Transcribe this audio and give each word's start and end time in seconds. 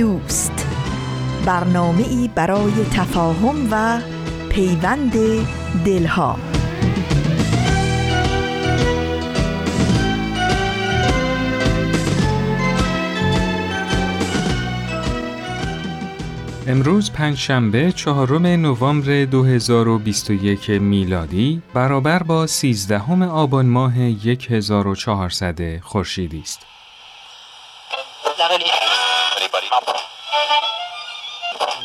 دوست. 0.00 0.66
برنامه 1.46 2.08
ای 2.08 2.30
برای 2.34 2.72
تفاهم 2.92 3.68
و 3.70 4.00
پیوند 4.48 5.12
دلها. 5.84 6.36
امروز 16.66 17.12
پنجشنبه 17.12 17.92
چهارم 17.92 18.46
نوامبر 18.46 19.24
2021 19.24 20.70
میلادی 20.70 21.62
برابر 21.74 22.22
با 22.22 22.46
13 22.46 23.24
آبان 23.24 23.66
ماه 23.66 23.94
1400 24.50 25.80
خورشیدی 25.80 26.40
است. 26.40 26.66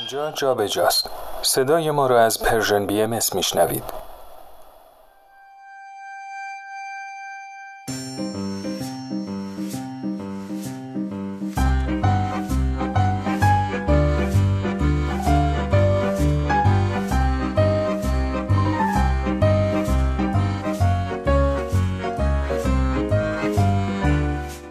اینجا 0.05 0.31
جابجاست 0.31 1.09
صدای 1.41 1.91
ما 1.91 2.07
را 2.07 2.21
از 2.21 2.43
Persian 2.43 2.85
BMS 2.85 3.35
میشنوید. 3.35 3.83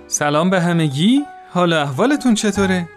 سلام 0.08 0.50
به 0.50 0.60
همگی. 0.60 1.26
حال 1.52 1.72
احوالتون 1.72 2.34
چطوره؟ 2.34 2.88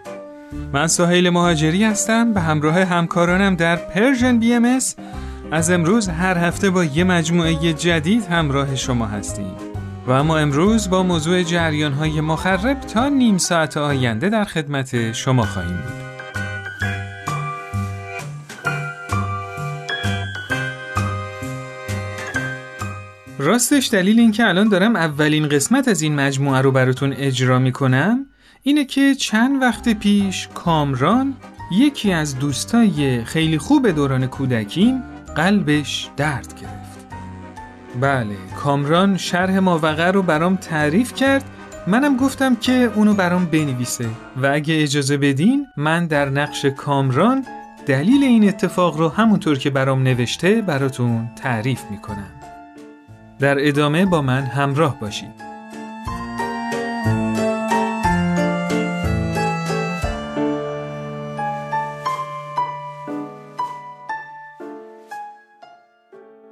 من 0.72 0.86
سهیل 0.86 1.30
مهاجری 1.30 1.84
هستم 1.84 2.32
به 2.32 2.40
همراه 2.40 2.84
همکارانم 2.84 3.56
در 3.56 3.76
Persian 3.76 4.38
BM 4.38 4.78
از 5.50 5.70
امروز 5.70 6.08
هر 6.08 6.38
هفته 6.38 6.70
با 6.70 6.84
یه 6.84 7.04
مجموعه 7.04 7.72
جدید 7.72 8.26
همراه 8.26 8.76
شما 8.76 9.06
هستیم. 9.06 9.52
و 10.06 10.10
اما 10.10 10.38
امروز 10.38 10.90
با 10.90 11.02
موضوع 11.02 11.42
جریان 11.42 11.92
های 11.92 12.20
مخرب 12.20 12.80
تا 12.80 13.08
نیم 13.08 13.38
ساعت 13.38 13.76
آینده 13.76 14.28
در 14.28 14.44
خدمت 14.44 15.12
شما 15.12 15.42
خواهیم 15.42 15.76
بود. 15.76 16.08
راستش 23.38 23.88
دلیل 23.92 24.20
این 24.20 24.32
که 24.32 24.48
الان 24.48 24.68
دارم 24.68 24.96
اولین 24.96 25.48
قسمت 25.48 25.88
از 25.88 26.02
این 26.02 26.14
مجموعه 26.14 26.60
رو 26.60 26.72
براتون 26.72 27.12
اجرا 27.12 27.58
می‌کنم 27.58 28.26
اینه 28.62 28.84
که 28.84 29.14
چند 29.14 29.62
وقت 29.62 29.88
پیش 29.88 30.48
کامران 30.54 31.36
یکی 31.72 32.12
از 32.12 32.38
دوستای 32.38 33.24
خیلی 33.24 33.58
خوب 33.58 33.88
دوران 33.88 34.26
کودکیم 34.26 35.02
قلبش 35.36 36.10
درد 36.16 36.60
گرفت. 36.60 37.06
بله 38.00 38.36
کامران 38.56 39.16
شرح 39.16 39.58
ماوقع 39.58 40.10
رو 40.10 40.22
برام 40.22 40.56
تعریف 40.56 41.14
کرد. 41.14 41.44
منم 41.86 42.16
گفتم 42.16 42.56
که 42.56 42.92
اونو 42.94 43.14
برام 43.14 43.46
بنویسه 43.46 44.08
و 44.36 44.46
اگه 44.46 44.82
اجازه 44.82 45.16
بدین 45.16 45.66
من 45.76 46.06
در 46.06 46.30
نقش 46.30 46.64
کامران 46.64 47.46
دلیل 47.86 48.24
این 48.24 48.48
اتفاق 48.48 48.98
رو 48.98 49.08
همونطور 49.08 49.58
که 49.58 49.70
برام 49.70 50.02
نوشته 50.02 50.62
براتون 50.62 51.30
تعریف 51.36 51.82
می‌کنم. 51.90 52.30
در 53.38 53.68
ادامه 53.68 54.06
با 54.06 54.22
من 54.22 54.42
همراه 54.42 55.00
باشید. 55.00 55.47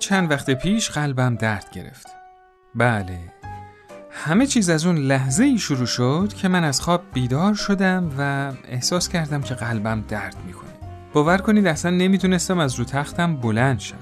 چند 0.09 0.31
وقت 0.31 0.51
پیش 0.51 0.91
قلبم 0.91 1.35
درد 1.35 1.71
گرفت. 1.73 2.07
بله. 2.75 3.19
همه 4.11 4.47
چیز 4.47 4.71
از 4.71 4.87
اون 4.87 4.97
لحظه 4.97 5.45
ای 5.45 5.59
شروع 5.59 5.87
شد 5.87 6.33
که 6.37 6.49
من 6.49 6.65
از 6.65 6.81
خواب 6.81 7.03
بیدار 7.13 7.55
شدم 7.55 8.11
و 8.19 8.53
احساس 8.69 9.09
کردم 9.09 9.41
که 9.41 9.55
قلبم 9.55 10.05
درد 10.09 10.37
می‌کنه. 10.47 10.71
باور 11.13 11.39
کنید 11.39 11.67
اصلا 11.67 11.91
نمی‌تونستم 11.91 12.59
از 12.59 12.75
رو 12.75 12.85
تختم 12.85 13.37
بلند 13.37 13.81
شم. 13.81 13.97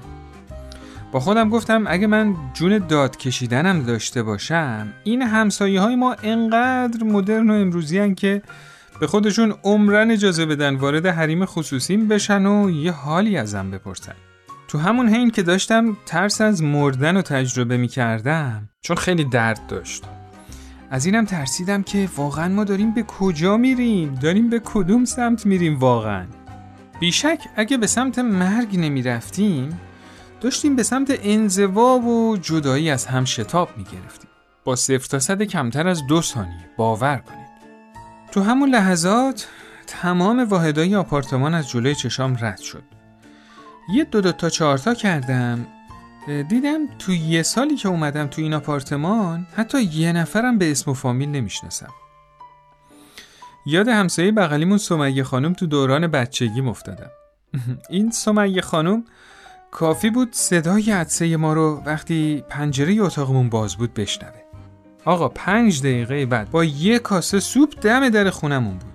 با 1.11 1.19
خودم 1.19 1.49
گفتم 1.49 1.83
اگه 1.87 2.07
من 2.07 2.35
جون 2.53 2.77
داد 2.77 3.17
کشیدنم 3.17 3.83
داشته 3.83 4.23
باشم 4.23 4.93
این 5.03 5.21
همسایه 5.21 5.81
های 5.81 5.95
ما 5.95 6.15
انقدر 6.23 7.03
مدرن 7.03 7.49
و 7.49 7.53
امروزی 7.53 8.15
که 8.15 8.41
به 8.99 9.07
خودشون 9.07 9.55
عمرن 9.63 10.11
اجازه 10.11 10.45
بدن 10.45 10.75
وارد 10.75 11.05
حریم 11.05 11.45
خصوصیم 11.45 12.07
بشن 12.07 12.45
و 12.45 12.69
یه 12.69 12.91
حالی 12.91 13.37
ازم 13.37 13.71
بپرسن. 13.71 14.15
تو 14.75 14.81
همون 14.81 15.09
حین 15.09 15.31
که 15.31 15.43
داشتم 15.43 15.97
ترس 16.05 16.41
از 16.41 16.63
مردن 16.63 17.15
رو 17.15 17.21
تجربه 17.21 17.77
می 17.77 17.87
کردم 17.87 18.69
چون 18.81 18.95
خیلی 18.95 19.23
درد 19.23 19.67
داشت. 19.67 20.03
از 20.89 21.05
اینم 21.05 21.25
ترسیدم 21.25 21.83
که 21.83 22.09
واقعا 22.15 22.49
ما 22.49 22.63
داریم 22.63 22.93
به 22.93 23.03
کجا 23.03 23.57
میریم؟ 23.57 24.15
داریم 24.15 24.49
به 24.49 24.61
کدوم 24.65 25.05
سمت 25.05 25.45
میریم 25.45 25.79
واقعا؟ 25.79 26.25
بیشک 26.99 27.39
اگه 27.55 27.77
به 27.77 27.87
سمت 27.87 28.19
مرگ 28.19 28.79
نمی 28.79 29.01
رفتیم 29.01 29.79
داشتیم 30.41 30.75
به 30.75 30.83
سمت 30.83 31.19
انزوا 31.23 31.99
و 31.99 32.37
جدایی 32.37 32.89
از 32.89 33.05
هم 33.05 33.25
شتاب 33.25 33.69
می 33.77 33.83
گرفتیم 33.83 34.29
با 34.63 34.75
صفر 34.75 35.07
تا 35.07 35.19
صد 35.19 35.43
کمتر 35.43 35.87
از 35.87 36.07
دو 36.07 36.21
ثانیه. 36.21 36.69
باور 36.77 37.17
کنید. 37.17 37.49
تو 38.31 38.41
همون 38.41 38.69
لحظات 38.69 39.47
تمام 39.87 40.39
واحدهای 40.49 40.95
آپارتمان 40.95 41.53
از 41.53 41.69
جلوی 41.69 41.95
چشام 41.95 42.37
رد 42.41 42.59
شد. 42.59 42.94
یه 43.93 44.03
دو 44.03 44.21
دو 44.21 44.31
تا 44.31 44.49
چهارتا 44.49 44.93
کردم. 44.93 45.67
دیدم 46.49 46.79
تو 46.99 47.13
یه 47.13 47.43
سالی 47.43 47.75
که 47.75 47.89
اومدم 47.89 48.27
تو 48.27 48.41
این 48.41 48.53
آپارتمان 48.53 49.47
حتی 49.55 49.81
یه 49.81 50.11
نفرم 50.11 50.57
به 50.57 50.71
اسم 50.71 50.91
و 50.91 50.93
فامیل 50.93 51.29
نمی‌شناسم. 51.29 51.89
یاد 53.65 53.87
همسایه 53.87 54.31
بغلیمون 54.31 54.77
سمیه 54.77 55.23
خانم 55.23 55.53
تو 55.53 55.65
دوران 55.67 56.07
بچگی 56.07 56.61
افتادم. 56.61 57.11
این 57.89 58.11
سمیه 58.11 58.61
خانم 58.61 59.03
کافی 59.71 60.09
بود 60.09 60.33
صدای 60.33 60.91
عدسه 60.91 61.37
ما 61.37 61.53
رو 61.53 61.81
وقتی 61.85 62.43
پنجره 62.49 63.01
اتاقمون 63.01 63.49
باز 63.49 63.75
بود 63.75 63.93
بشنوه. 63.93 64.41
آقا 65.05 65.29
پنج 65.29 65.79
دقیقه 65.79 66.25
بعد 66.25 66.51
با 66.51 66.63
یه 66.63 66.99
کاسه 66.99 67.39
سوپ 67.39 67.79
دم 67.81 68.09
در 68.09 68.29
خونمون 68.29 68.77
بود. 68.77 68.94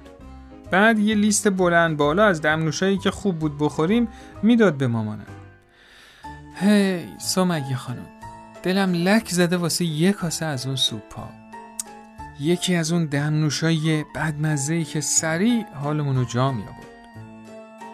بعد 0.71 0.99
یه 0.99 1.15
لیست 1.15 1.51
بلند 1.51 1.97
بالا 1.97 2.25
از 2.25 2.43
دمنوشایی 2.43 2.99
که 2.99 3.11
خوب 3.11 3.39
بود 3.39 3.59
بخوریم 3.59 4.09
می‌داد 4.43 4.75
به 4.75 4.87
مامانم. 4.87 5.27
هی 6.55 7.05
سمیه 7.19 7.77
خانم 7.77 8.07
دلم 8.63 8.93
لک 8.93 9.29
زده 9.29 9.57
واسه 9.57 9.85
یه 9.85 10.13
کاسه 10.13 10.47
از 10.47 10.67
اون 10.67 10.77
سوپا 10.77 11.29
یکی 12.41 12.75
از 12.75 12.93
اون 12.93 13.05
دمنوشای 13.05 14.05
بدمزه 14.15 14.85
که 14.85 15.01
سریع 15.01 15.65
حالمونو 15.75 16.25
جا 16.25 16.53
می 16.53 16.63
آورد 16.63 16.91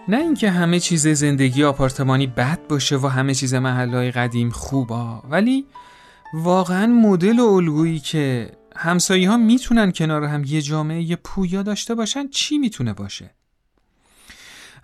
نه 0.08 0.16
اینکه 0.16 0.50
همه 0.50 0.80
چیز 0.80 1.08
زندگی 1.08 1.64
آپارتمانی 1.64 2.26
بد 2.26 2.58
باشه 2.68 2.96
و 2.96 3.06
همه 3.06 3.34
چیز 3.34 3.54
محلهای 3.54 4.10
قدیم 4.10 4.50
خوبا 4.50 5.22
ولی 5.30 5.66
واقعا 6.34 6.86
مدل 6.86 7.38
و 7.38 7.44
الگویی 7.44 7.98
که 7.98 8.50
همسایی 8.76 9.24
ها 9.24 9.36
می‌تونن 9.36 9.92
کنار 9.92 10.24
هم 10.24 10.44
یه 10.44 10.62
جامعه 10.62 11.16
پویا 11.16 11.62
داشته 11.62 11.94
باشن 11.94 12.28
چی 12.28 12.58
می‌تونه 12.58 12.92
باشه؟ 12.92 13.34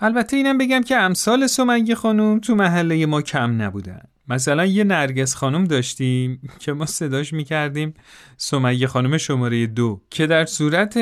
البته 0.00 0.36
اینم 0.36 0.58
بگم 0.58 0.80
که 0.82 0.96
امثال 0.96 1.46
سمنگ 1.46 1.94
خانم 1.94 2.40
تو 2.40 2.54
محله 2.54 3.06
ما 3.06 3.22
کم 3.22 3.62
نبودن 3.62 4.02
مثلا 4.28 4.66
یه 4.66 4.84
نرگس 4.84 5.34
خانم 5.34 5.64
داشتیم 5.64 6.48
که 6.58 6.72
ما 6.72 6.86
صداش 6.86 7.32
می‌کردیم 7.32 7.94
سمیه 8.36 8.86
خانم 8.86 9.18
شماره 9.18 9.66
دو 9.66 10.02
که 10.10 10.26
در 10.26 10.46
صورت 10.46 10.96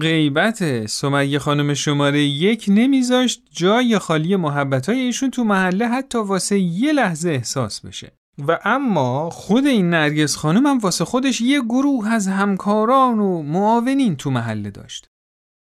غیبت 0.00 0.86
سمیه 0.86 1.38
خانم 1.38 1.74
شماره 1.74 2.22
یک 2.22 2.64
نمیذاشت 2.68 3.42
جای 3.50 3.98
خالی 3.98 4.36
محبت 4.36 4.88
ایشون 4.88 5.30
تو 5.30 5.44
محله 5.44 5.88
حتی 5.88 6.18
واسه 6.18 6.58
یه 6.58 6.92
لحظه 6.92 7.30
احساس 7.30 7.80
بشه 7.80 8.12
و 8.38 8.58
اما 8.64 9.30
خود 9.30 9.66
این 9.66 9.90
نرگس 9.90 10.36
خانم 10.36 10.66
هم 10.66 10.78
واسه 10.78 11.04
خودش 11.04 11.40
یه 11.40 11.60
گروه 11.60 12.08
از 12.08 12.28
همکاران 12.28 13.18
و 13.18 13.42
معاونین 13.42 14.16
تو 14.16 14.30
محله 14.30 14.70
داشت. 14.70 15.06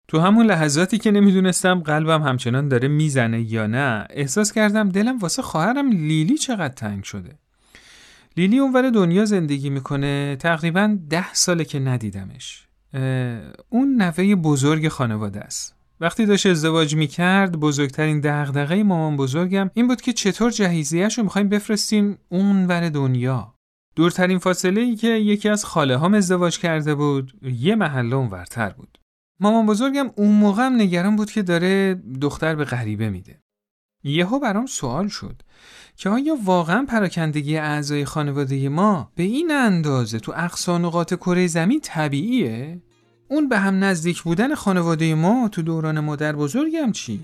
تو 0.07 0.19
همون 0.19 0.45
لحظاتی 0.45 0.97
که 0.97 1.11
نمی‌دونستم 1.11 1.79
قلبم 1.79 2.21
همچنان 2.21 2.67
داره 2.67 2.87
می‌زنه 2.87 3.41
یا 3.41 3.67
نه 3.67 4.07
احساس 4.09 4.51
کردم 4.51 4.89
دلم 4.89 5.17
واسه 5.17 5.41
خواهرم 5.41 5.91
لیلی 5.91 6.37
چقدر 6.37 6.73
تنگ 6.73 7.03
شده. 7.03 7.39
لیلی 8.37 8.59
اونور 8.59 8.89
دنیا 8.89 9.25
زندگی 9.25 9.69
می‌کنه 9.69 10.35
تقریبا 10.35 10.97
ده 11.09 11.33
ساله 11.33 11.65
که 11.65 11.79
ندیدمش. 11.79 12.67
اون 13.69 14.01
نوه 14.01 14.35
بزرگ 14.35 14.87
خانواده 14.87 15.39
است. 15.39 15.80
وقتی 16.01 16.25
داشت 16.25 16.45
ازدواج 16.45 16.95
می‌کرد 16.95 17.59
بزرگترین 17.59 18.19
دغدغه 18.19 18.83
مامان 18.83 19.17
بزرگم 19.17 19.71
این 19.73 19.87
بود 19.87 20.01
که 20.01 20.13
چطور 20.13 20.51
جهیزیهش 20.51 21.17
رو 21.17 21.23
می‌خوایم 21.23 21.49
بفرستیم 21.49 22.17
اون 22.29 22.67
ور 22.67 22.89
دنیا. 22.89 23.55
دورترین 23.95 24.39
فاصله 24.39 24.81
ای 24.81 24.95
که 24.95 25.07
یکی 25.07 25.49
از 25.49 25.65
خاله 25.65 25.99
هم 25.99 26.13
ازدواج 26.13 26.59
کرده 26.59 26.95
بود 26.95 27.33
یه 27.41 27.75
محله 27.75 28.15
اونورتر 28.15 28.69
بود. 28.69 28.97
مامان 29.39 29.65
بزرگم 29.65 30.11
اون 30.15 30.31
موقع 30.31 30.65
هم 30.65 30.75
نگران 30.75 31.15
بود 31.15 31.31
که 31.31 31.41
داره 31.41 32.01
دختر 32.21 32.55
به 32.55 32.65
غریبه 32.65 33.09
میده. 33.09 33.41
یهو 34.03 34.39
برام 34.39 34.65
سوال 34.65 35.07
شد 35.07 35.41
که 35.95 36.09
آیا 36.09 36.37
واقعا 36.43 36.85
پراکندگی 36.85 37.57
اعضای 37.57 38.05
خانواده 38.05 38.69
ما 38.69 39.11
به 39.15 39.23
این 39.23 39.51
اندازه 39.51 40.19
تو 40.19 40.33
اقصا 40.35 40.77
نقاط 40.77 41.13
کره 41.13 41.47
زمین 41.47 41.79
طبیعیه؟ 41.83 42.81
اون 43.31 43.49
به 43.49 43.59
هم 43.59 43.83
نزدیک 43.83 44.21
بودن 44.21 44.55
خانواده 44.55 45.15
ما 45.15 45.49
تو 45.51 45.61
دوران 45.61 45.99
مادر 45.99 46.35
بزرگم 46.35 46.91
چی؟ 46.91 47.19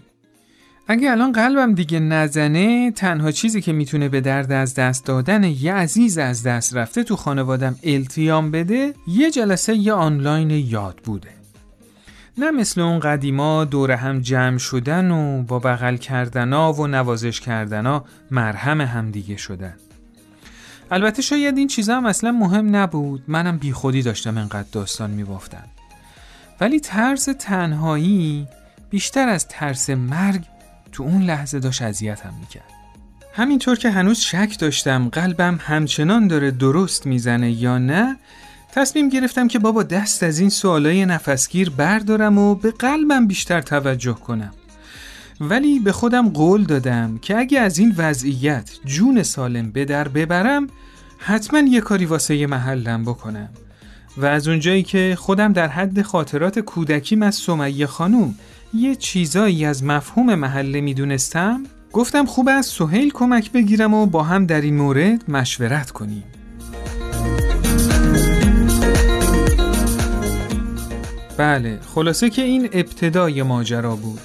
اگه 0.87 1.11
الان 1.11 1.31
قلبم 1.31 1.73
دیگه 1.73 1.99
نزنه 1.99 2.91
تنها 2.91 3.31
چیزی 3.31 3.61
که 3.61 3.73
می‌تونه 3.73 4.09
به 4.09 4.21
درد 4.21 4.51
از 4.51 4.75
دست 4.75 5.05
دادن 5.05 5.43
یه 5.43 5.73
عزیز 5.73 6.17
از 6.17 6.43
دست 6.43 6.75
رفته 6.75 7.03
تو 7.03 7.15
خانوادم 7.15 7.75
التیام 7.83 8.51
بده 8.51 8.93
یه 9.07 9.31
جلسه 9.31 9.75
یه 9.75 9.93
آنلاین 9.93 10.49
یاد 10.49 11.01
بوده. 11.03 11.29
نه 12.37 12.51
مثل 12.51 12.81
اون 12.81 12.99
قدیما 12.99 13.65
دور 13.65 13.91
هم 13.91 14.19
جمع 14.19 14.57
شدن 14.57 15.11
و 15.11 15.43
با 15.43 15.59
بغل 15.59 15.97
کردنا 15.97 16.73
و 16.73 16.87
نوازش 16.87 17.39
کردنا 17.41 18.05
مرهم 18.31 18.81
همدیگه 18.81 19.37
شدن. 19.37 19.75
البته 20.91 21.21
شاید 21.21 21.57
این 21.57 21.67
چیزا 21.67 21.97
هم 21.97 22.05
اصلا 22.05 22.31
مهم 22.31 22.75
نبود. 22.75 23.23
منم 23.27 23.57
بیخودی 23.57 24.01
داشتم 24.01 24.37
انقدر 24.37 24.67
داستان 24.71 25.09
میبافتم. 25.09 25.63
ولی 26.61 26.79
ترس 26.79 27.29
تنهایی 27.39 28.47
بیشتر 28.89 29.29
از 29.29 29.47
ترس 29.47 29.89
مرگ 29.89 30.41
تو 30.91 31.03
اون 31.03 31.21
لحظه 31.21 31.59
داشت 31.59 31.81
اذیتم 31.81 32.33
می‌کرد. 32.39 32.73
همینطور 33.33 33.77
که 33.77 33.89
هنوز 33.89 34.19
شک 34.19 34.59
داشتم 34.59 35.09
قلبم 35.09 35.59
همچنان 35.61 36.27
داره 36.27 36.51
درست 36.51 37.05
می‌زنه 37.05 37.51
یا 37.51 37.77
نه 37.77 38.17
تصمیم 38.71 39.09
گرفتم 39.09 39.47
که 39.47 39.59
بابا 39.59 39.83
دست 39.83 40.23
از 40.23 40.39
این 40.39 40.49
سوالای 40.49 41.05
نفسگیر 41.05 41.69
بردارم 41.69 42.37
و 42.37 42.55
به 42.55 42.71
قلبم 42.71 43.27
بیشتر 43.27 43.61
توجه 43.61 44.13
کنم. 44.13 44.53
ولی 45.41 45.79
به 45.79 45.91
خودم 45.91 46.29
قول 46.29 46.63
دادم 46.63 47.17
که 47.17 47.37
اگه 47.37 47.59
از 47.59 47.77
این 47.77 47.95
وضعیت 47.97 48.69
جون 48.85 49.23
سالم 49.23 49.71
به 49.71 49.85
در 49.85 50.07
ببرم 50.07 50.67
حتما 51.17 51.59
یه 51.59 51.81
کاری 51.81 52.05
واسه 52.05 52.47
محلم 52.47 53.03
بکنم. 53.03 53.49
و 54.17 54.25
از 54.25 54.47
اونجایی 54.47 54.83
که 54.83 55.15
خودم 55.19 55.53
در 55.53 55.67
حد 55.67 56.01
خاطرات 56.01 56.59
کودکیم 56.59 57.21
از 57.21 57.35
سمیه 57.35 57.85
خانوم 57.85 58.35
یه 58.73 58.95
چیزایی 58.95 59.65
از 59.65 59.83
مفهوم 59.83 60.35
محله 60.35 60.81
می‌دونستم 60.81 61.63
گفتم 61.93 62.25
خوب 62.25 62.49
از 62.49 62.65
سهیل 62.65 63.11
کمک 63.13 63.51
بگیرم 63.51 63.93
و 63.93 64.05
با 64.05 64.23
هم 64.23 64.45
در 64.45 64.61
این 64.61 64.75
مورد 64.75 65.31
مشورت 65.31 65.91
کنیم. 65.91 66.23
بله 71.37 71.79
خلاصه 71.95 72.29
که 72.29 72.41
این 72.41 72.69
ابتدای 72.73 73.43
ماجرا 73.43 73.95
بود. 73.95 74.19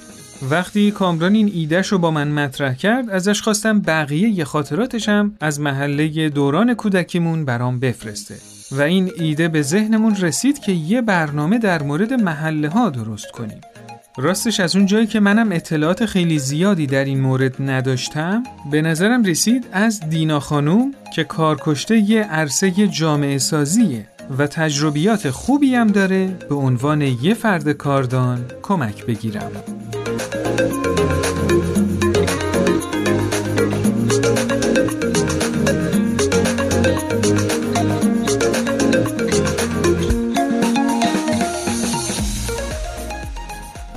وقتی 0.49 0.91
کامران 0.91 1.35
این 1.35 1.51
ایدهش 1.53 1.87
رو 1.87 1.97
با 1.97 2.11
من 2.11 2.27
مطرح 2.27 2.73
کرد 2.73 3.09
ازش 3.09 3.41
خواستم 3.41 3.79
بقیه 3.79 4.29
ی 4.29 4.43
خاطراتشم 4.43 5.33
از 5.39 5.59
محله 5.59 6.29
دوران 6.29 6.73
کودکیمون 6.73 7.45
برام 7.45 7.79
بفرسته. 7.79 8.52
و 8.71 8.81
این 8.81 9.11
ایده 9.17 9.47
به 9.47 9.61
ذهنمون 9.61 10.15
رسید 10.15 10.59
که 10.59 10.71
یه 10.71 11.01
برنامه 11.01 11.59
در 11.59 11.83
مورد 11.83 12.13
محله 12.13 12.69
ها 12.69 12.89
درست 12.89 13.31
کنیم. 13.31 13.61
راستش 14.17 14.59
از 14.59 14.75
اون 14.75 14.85
جایی 14.85 15.07
که 15.07 15.19
منم 15.19 15.51
اطلاعات 15.51 16.05
خیلی 16.05 16.39
زیادی 16.39 16.87
در 16.87 17.05
این 17.05 17.21
مورد 17.21 17.55
نداشتم 17.61 18.43
به 18.71 18.81
نظرم 18.81 19.23
رسید 19.23 19.67
از 19.71 20.09
دینا 20.09 20.39
خانوم 20.39 20.91
که 21.15 21.23
کارکشته 21.23 21.97
یه 21.97 22.23
عرصه 22.23 22.71
جامعه 22.87 23.37
سازیه 23.37 24.07
و 24.37 24.47
تجربیات 24.47 25.29
خوبی 25.29 25.75
هم 25.75 25.87
داره 25.87 26.27
به 26.49 26.55
عنوان 26.55 27.01
یه 27.01 27.33
فرد 27.33 27.71
کاردان 27.71 28.45
کمک 28.61 29.05
بگیرم. 29.05 29.51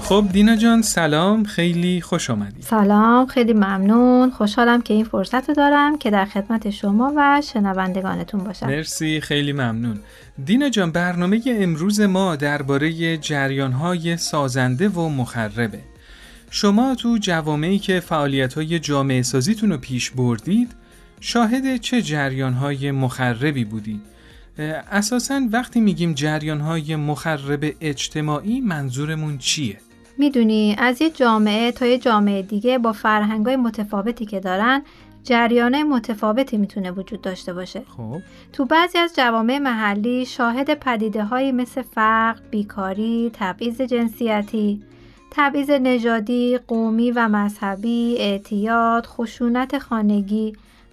خب 0.08 0.25
دینا 0.32 0.56
جان 0.56 0.82
سلام 0.82 1.44
خیلی 1.44 2.00
خوش 2.00 2.31
آمدید 2.31 2.62
سلام 2.62 3.26
خیلی 3.26 3.53
ممنون. 3.53 4.31
خوشحالم 4.31 4.82
که 4.82 4.94
این 4.94 5.05
فرصت 5.05 5.49
رو 5.49 5.55
دارم 5.55 5.99
که 5.99 6.11
در 6.11 6.25
خدمت 6.25 6.70
شما 6.70 7.12
و 7.17 7.43
شنوندگانتون 7.53 8.44
باشم. 8.44 8.67
مرسی 8.67 9.20
خیلی 9.20 9.53
ممنون. 9.53 10.00
دینا 10.44 10.69
جان 10.69 10.93
برنامه 10.93 11.43
امروز 11.47 12.00
ما 12.00 12.37
درباره 12.37 13.17
جریانهای 13.17 14.17
سازنده 14.17 14.88
و 14.88 15.08
مخربه. 15.08 15.81
شما 16.50 16.94
تو 16.94 17.19
جوامعی 17.20 17.79
که 17.79 18.00
فعالیت 18.00 18.58
جامعه 18.61 19.23
سازیتون 19.23 19.70
رو 19.70 19.79
پیش 19.79 20.11
بردید 20.11 20.73
شاهد 21.20 21.76
چه 21.76 22.03
جریانهای 22.03 22.91
مخربی 22.91 23.64
بودید؟ 23.64 24.00
اساسا 24.91 25.41
وقتی 25.53 25.81
میگیم 25.81 26.14
جریانهای 26.14 26.97
مخرب 26.97 27.64
اجتماعی 27.81 28.61
منظورمون 28.61 29.38
چیه؟ 29.38 29.86
می‌دونی 30.19 30.77
از 30.79 31.03
یه 31.03 31.11
جامعه 31.11 31.73
تا 31.73 31.87
یه 31.87 31.99
جامعه 31.99 32.43
دیگه 32.43 32.79
با 32.79 32.93
فرهنگای 32.93 33.57
متفاوتی 33.57 34.27
که 34.27 34.41
دارن 34.41 34.83
جریانه 35.25 35.85
متفاوتی 35.85 36.57
می‌تونه 36.57 36.91
وجود 36.91 37.21
داشته 37.21 37.53
باشه. 37.53 37.83
خب. 37.97 38.19
تو 38.53 38.65
بعضی 38.65 38.99
از 38.99 39.13
جوامع 39.17 39.59
محلی 39.59 40.27
شاهد 40.27 40.75
پدیده 40.75 41.25
هایی 41.25 41.53
مثل 41.53 41.83
فقر، 41.83 42.41
بیکاری، 42.51 43.31
تبعیض 43.35 43.81
جنسیتی، 43.81 44.82
تبعیض 45.31 45.70
نژادی، 45.70 46.58
قومی 46.69 47.11
و 47.11 47.29
مذهبی، 47.29 48.17
اعتیاد، 48.19 49.06
خشونت 49.06 49.79
خانگی، 49.79 50.53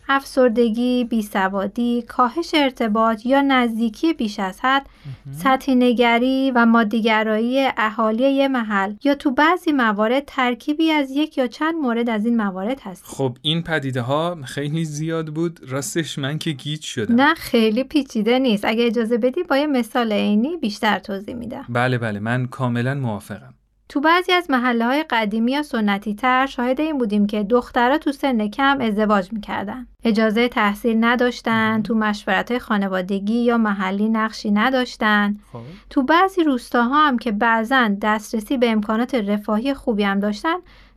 افسردگی، 0.10 1.04
بیسوادی، 1.04 2.02
کاهش 2.08 2.52
ارتباط 2.54 3.26
یا 3.26 3.42
نزدیکی 3.42 4.14
بیش 4.14 4.40
از 4.40 4.60
حد، 4.62 4.86
سطحی 5.32 5.76
نگری 5.76 6.52
و 6.56 6.66
مادیگرایی 6.66 7.68
اهالی 7.78 8.32
یه 8.32 8.48
محل 8.48 8.94
یا 9.04 9.16
تو 9.16 9.32
بعضی 9.32 9.72
موارد 9.72 10.24
ترکیبی 10.28 10.92
از 10.92 11.12
یک 11.12 11.38
یا 11.38 11.48
چند 11.48 11.76
مورد 11.76 12.10
از 12.10 12.26
این 12.26 12.38
موارد 12.38 12.80
هست. 12.82 13.04
خب 13.06 13.38
این 13.42 13.64
پدیده 13.64 14.02
ها 14.02 14.38
خیلی 14.46 14.86
زیاد 14.86 15.28
بود 15.28 15.60
راستش 15.68 16.20
من 16.20 16.38
که 16.38 16.52
گیج 16.52 16.82
شدم. 16.84 17.16
نه 17.16 17.34
خیلی 17.34 17.84
پیچیده 17.84 18.40
نیست. 18.40 18.66
اگه 18.66 18.86
اجازه 18.86 19.18
بدی 19.18 19.44
با 19.44 19.58
یه 19.58 19.68
مثال 19.68 20.14
عینی 20.14 20.58
بیشتر 20.58 21.00
توضیح 21.00 21.36
میدم. 21.36 21.66
بله 21.70 21.98
بله 21.98 22.20
من 22.20 22.46
کاملا 22.46 22.96
موافقم. 22.96 23.54
تو 23.94 24.00
بعضی 24.00 24.32
از 24.32 24.52
محله 24.52 24.86
های 24.86 25.06
قدیمی 25.10 25.52
یا 25.52 25.64
سنتی 25.64 26.16
تر 26.16 26.46
شاهد 26.46 26.82
این 26.82 26.98
بودیم 26.98 27.28
که 27.28 27.44
دخترها 27.44 27.98
تو 27.98 28.12
سن 28.12 28.48
کم 28.48 28.78
ازدواج 28.82 29.34
می‌کردن. 29.34 29.88
اجازه 30.04 30.48
تحصیل 30.48 30.98
نداشتن، 31.00 31.82
تو 31.82 31.96
مشورت 31.96 32.58
خانوادگی 32.58 33.34
یا 33.34 33.58
محلی 33.58 34.10
نقشی 34.10 34.52
نداشتن. 34.52 35.38
خب. 35.52 35.60
تو 35.90 36.04
بعضی 36.04 36.44
روستاها 36.44 37.08
هم 37.08 37.18
که 37.18 37.32
بعضا 37.32 37.90
دسترسی 38.02 38.58
به 38.58 38.72
امکانات 38.72 39.16
رفاهی 39.16 39.74
خوبی 39.74 40.04
هم 40.04 40.20
داشتن، 40.20 40.56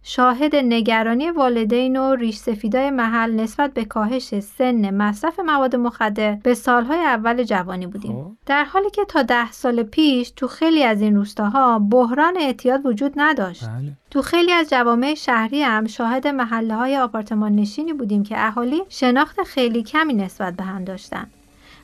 شاهد 0.09 0.57
نگرانی 0.57 1.31
والدین 1.31 1.97
و 1.97 2.15
ریش 2.15 2.37
سفیدای 2.37 2.91
محل 2.91 3.33
نسبت 3.33 3.75
به 3.75 3.85
کاهش 3.85 4.41
سن 4.41 4.95
مصرف 4.95 5.41
مواد 5.41 5.77
مخدر 5.77 6.35
به 6.35 6.55
سالهای 6.55 6.99
اول 6.99 7.43
جوانی 7.43 7.87
بودیم 7.87 8.13
خب. 8.13 8.31
در 8.47 8.65
حالی 8.65 8.91
که 8.91 9.05
تا 9.05 9.23
ده 9.23 9.53
سال 9.53 9.83
پیش 9.83 10.31
تو 10.31 10.49
خیلی 10.49 10.83
از 10.83 11.01
این 11.01 11.17
روستاها 11.17 11.79
بحران 11.79 12.37
اعتیاد 12.37 12.87
وجود 12.87 13.13
نداشت 13.17 13.65
بله. 13.65 13.93
تو 14.11 14.23
خیلی 14.23 14.53
از 14.53 14.71
جوامع 14.71 15.15
شهری 15.15 15.63
هم 15.63 15.87
شاهد 15.87 16.27
محله 16.27 16.75
های 16.75 16.97
آپارتمان 16.97 17.57
نشینی 17.57 17.93
بودیم 17.93 18.23
که 18.23 18.47
اهالی 18.47 18.83
شناخت 18.89 19.43
خیلی 19.43 19.83
کمی 19.83 20.15
نسبت 20.15 20.55
به 20.55 20.65
هم 20.65 20.85
داشتن 20.85 21.27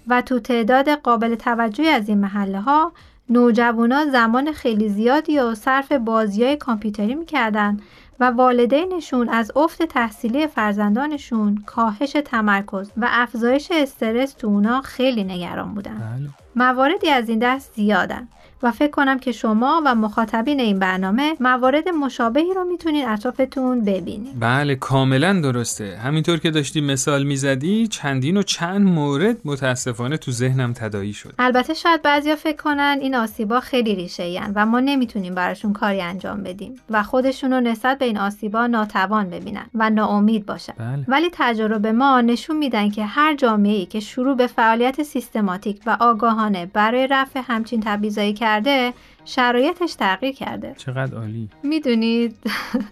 و 0.09 0.23
تو 0.23 0.39
تعداد 0.39 0.89
قابل 0.89 1.35
توجهی 1.35 1.89
از 1.89 2.09
این 2.09 2.19
محله 2.19 2.61
ها 2.61 2.93
نوجوانا 3.31 4.07
زمان 4.07 4.53
خیلی 4.53 4.89
زیادی 4.89 5.39
و 5.39 5.55
صرف 5.55 5.93
بازی 5.93 6.45
های 6.45 6.57
کامپیوتری 6.57 7.15
می‌کردن 7.15 7.81
و 8.23 8.25
والدینشون 8.25 9.29
از 9.29 9.53
افت 9.57 9.83
تحصیلی 9.83 10.47
فرزندانشون 10.47 11.63
کاهش 11.67 12.13
تمرکز 12.25 12.91
و 12.97 13.09
افزایش 13.11 13.69
استرس 13.71 14.33
تو 14.33 14.47
اونا 14.47 14.81
خیلی 14.81 15.25
نگران 15.25 15.75
بودن 15.75 15.95
بله. 15.95 16.29
مواردی 16.57 17.11
از 17.11 17.29
این 17.29 17.39
دست 17.39 17.73
زیادن 17.75 18.29
و 18.63 18.71
فکر 18.71 18.91
کنم 18.91 19.19
که 19.19 19.33
شما 19.33 19.83
و 19.87 19.95
مخاطبین 19.95 20.61
این 20.61 20.79
برنامه 20.79 21.37
موارد 21.41 21.89
مشابهی 21.89 22.55
رو 22.55 22.65
می‌تونید 22.65 23.05
اطرافتون 23.09 23.81
ببینید. 23.85 24.41
بله 24.41 24.75
کاملا 24.75 25.41
درسته. 25.41 25.97
همینطور 26.05 26.39
که 26.39 26.51
داشتی 26.51 26.81
مثال 26.81 27.23
می‌زدی 27.23 27.87
چندین 27.87 28.37
و 28.37 28.43
چند 28.43 28.87
مورد 28.87 29.37
متاسفانه 29.45 30.17
تو 30.17 30.31
ذهنم 30.31 30.73
تدایی 30.73 31.13
شد. 31.13 31.35
البته 31.39 31.75
شاید 31.75 32.03
بعضیا 32.03 32.37
فکر 32.37 32.57
کنن 32.57 32.99
این 33.01 33.15
آسیبا 33.15 33.61
خیلی 33.61 33.95
ریشه 33.95 34.41
و 34.55 34.67
ما 34.67 34.81
نمی‌تونیم 34.81 35.35
براشون 35.35 35.73
کاری 35.73 36.01
انجام 36.01 36.43
بدیم 36.43 36.75
و 36.91 37.03
خودشون 37.03 37.53
رو 37.53 37.61
نسبت 37.61 37.99
به 37.99 38.05
این 38.05 38.19
آسیبا 38.19 38.67
ناتوان 38.67 39.31
ببینن 39.31 39.67
و 39.75 39.91
ناامید 39.91 40.47
باشن. 40.47 40.73
بله. 40.79 41.05
ولی 41.09 41.29
تجربه 41.33 41.93
ما 41.93 42.21
نشون 42.21 42.57
میدن 42.57 42.91
که 42.91 43.05
هر 43.05 43.35
جامعه‌ای 43.35 43.87
که 43.87 44.01
شروع 44.01 44.37
به 44.37 44.47
فعالیت 44.47 45.03
سیستماتیک 45.03 45.81
و 45.87 45.97
آگاهانه 46.01 46.67
برای 46.67 47.07
رفع 47.07 47.41
همچین 47.47 47.81
تبعیضایی 47.81 48.33
کرده 48.53 48.93
شرایطش 49.25 49.95
تغییر 49.95 50.35
کرده. 50.35 50.75
چقدر 50.79 51.17
عالی. 51.17 51.49
می‌دونید؟ 51.63 52.37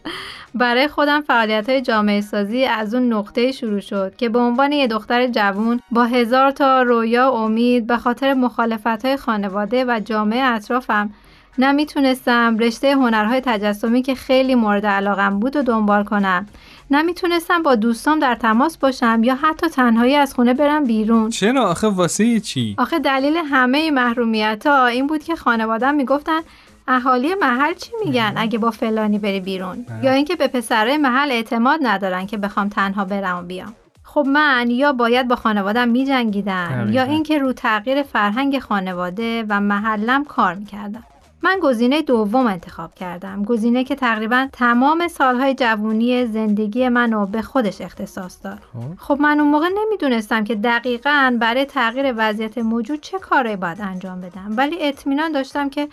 برای 0.55 0.88
خودم 0.88 1.21
فعالیت 1.21 1.69
های 1.69 1.81
جامعه 1.81 2.21
سازی 2.21 2.64
از 2.64 2.95
اون 2.95 3.12
نقطه 3.12 3.52
شروع 3.52 3.81
شد 3.81 4.17
که 4.17 4.29
به 4.29 4.38
عنوان 4.38 4.73
یه 4.73 4.87
دختر 4.87 5.26
جوون 5.26 5.81
با 5.90 6.05
هزار 6.05 6.50
تا 6.50 6.83
رویا 6.83 7.33
و 7.33 7.35
امید 7.35 7.87
به 7.87 7.97
خاطر 7.97 8.35
مخالفت 8.35 9.05
های 9.05 9.17
خانواده 9.17 9.85
و 9.85 10.00
جامعه 10.05 10.43
اطرافم 10.43 11.11
نمی‌تونستم 11.59 12.59
رشته 12.59 12.95
هنرهای 12.95 13.40
تجسمی 13.40 14.02
که 14.02 14.14
خیلی 14.14 14.55
مورد 14.55 14.87
علاقم 14.87 15.40
بود 15.40 15.57
و 15.57 15.62
دنبال 15.62 16.05
کنم. 16.05 16.47
نمی‌تونستم 16.90 17.62
با 17.62 17.75
دوستام 17.75 18.18
در 18.18 18.35
تماس 18.35 18.78
باشم 18.78 19.20
یا 19.25 19.35
حتی 19.35 19.68
تنهایی 19.68 20.16
از 20.16 20.35
خونه 20.35 20.54
برم 20.54 20.85
بیرون. 20.85 21.30
چرا؟ 21.30 21.64
آخه 21.68 21.87
واسه 21.87 22.40
چی؟ 22.40 22.75
آخه 22.78 22.99
دلیل 22.99 23.37
همه 23.37 23.90
محرومیت 23.90 24.66
ها 24.66 24.87
این 24.87 25.06
بود 25.06 25.25
که 25.25 25.37
خانوادم 25.37 25.94
می‌گفتن 25.94 26.40
اهالی 26.88 27.35
محل 27.35 27.75
چی 27.75 27.90
میگن 28.04 28.32
اگه 28.37 28.59
با 28.59 28.70
فلانی 28.70 29.18
بری 29.18 29.40
بیرون؟ 29.40 29.87
بله. 29.88 30.04
یا 30.04 30.12
اینکه 30.12 30.37
به 30.37 30.49
پسرای 30.49 30.97
محل 30.97 31.32
اعتماد 31.32 31.80
ندارن 31.82 32.26
که 32.26 32.37
بخوام 32.37 32.68
تنها 32.68 33.04
برم 33.04 33.38
و 33.38 33.42
بیام. 33.42 33.75
خب 34.04 34.26
من 34.28 34.70
یا 34.70 34.92
باید 34.92 35.28
با 35.28 35.37
خانوادم 35.37 35.88
میجنگیدم. 35.88 36.88
یا 36.92 37.02
اینکه 37.02 37.38
رو 37.38 37.52
تغییر 37.52 38.02
فرهنگ 38.02 38.59
خانواده 38.59 39.44
و 39.49 39.61
محلم 39.61 40.25
کار 40.25 40.54
می‌کردم. 40.54 41.04
من 41.42 41.59
گزینه 41.62 42.02
دوم 42.02 42.47
انتخاب 42.47 42.94
کردم. 42.94 43.44
گزینه 43.44 43.85
که 43.85 43.94
تقریبا 43.94 44.49
تمام 44.52 45.09
سالهای 45.09 45.54
جوونی 45.54 46.26
زندگی 46.26 46.88
منو 46.88 47.26
به 47.26 47.42
خودش 47.42 47.80
اختصاص 47.80 48.38
داد. 48.44 48.59
خب. 48.73 48.80
خب 48.99 49.20
من 49.20 49.40
اون 49.40 49.50
موقع 49.50 49.68
نمی‌دونستم 49.68 50.44
که 50.44 50.54
دقیقا 50.54 51.37
برای 51.40 51.64
تغییر 51.64 52.14
وضعیت 52.16 52.59
موجود 52.59 53.00
چه 53.00 53.18
کاری 53.18 53.56
باید 53.56 53.80
انجام 53.80 54.20
بدم. 54.20 54.54
ولی 54.56 54.76
اطمینان 54.80 55.32
داشتم 55.32 55.70
که 55.70 55.88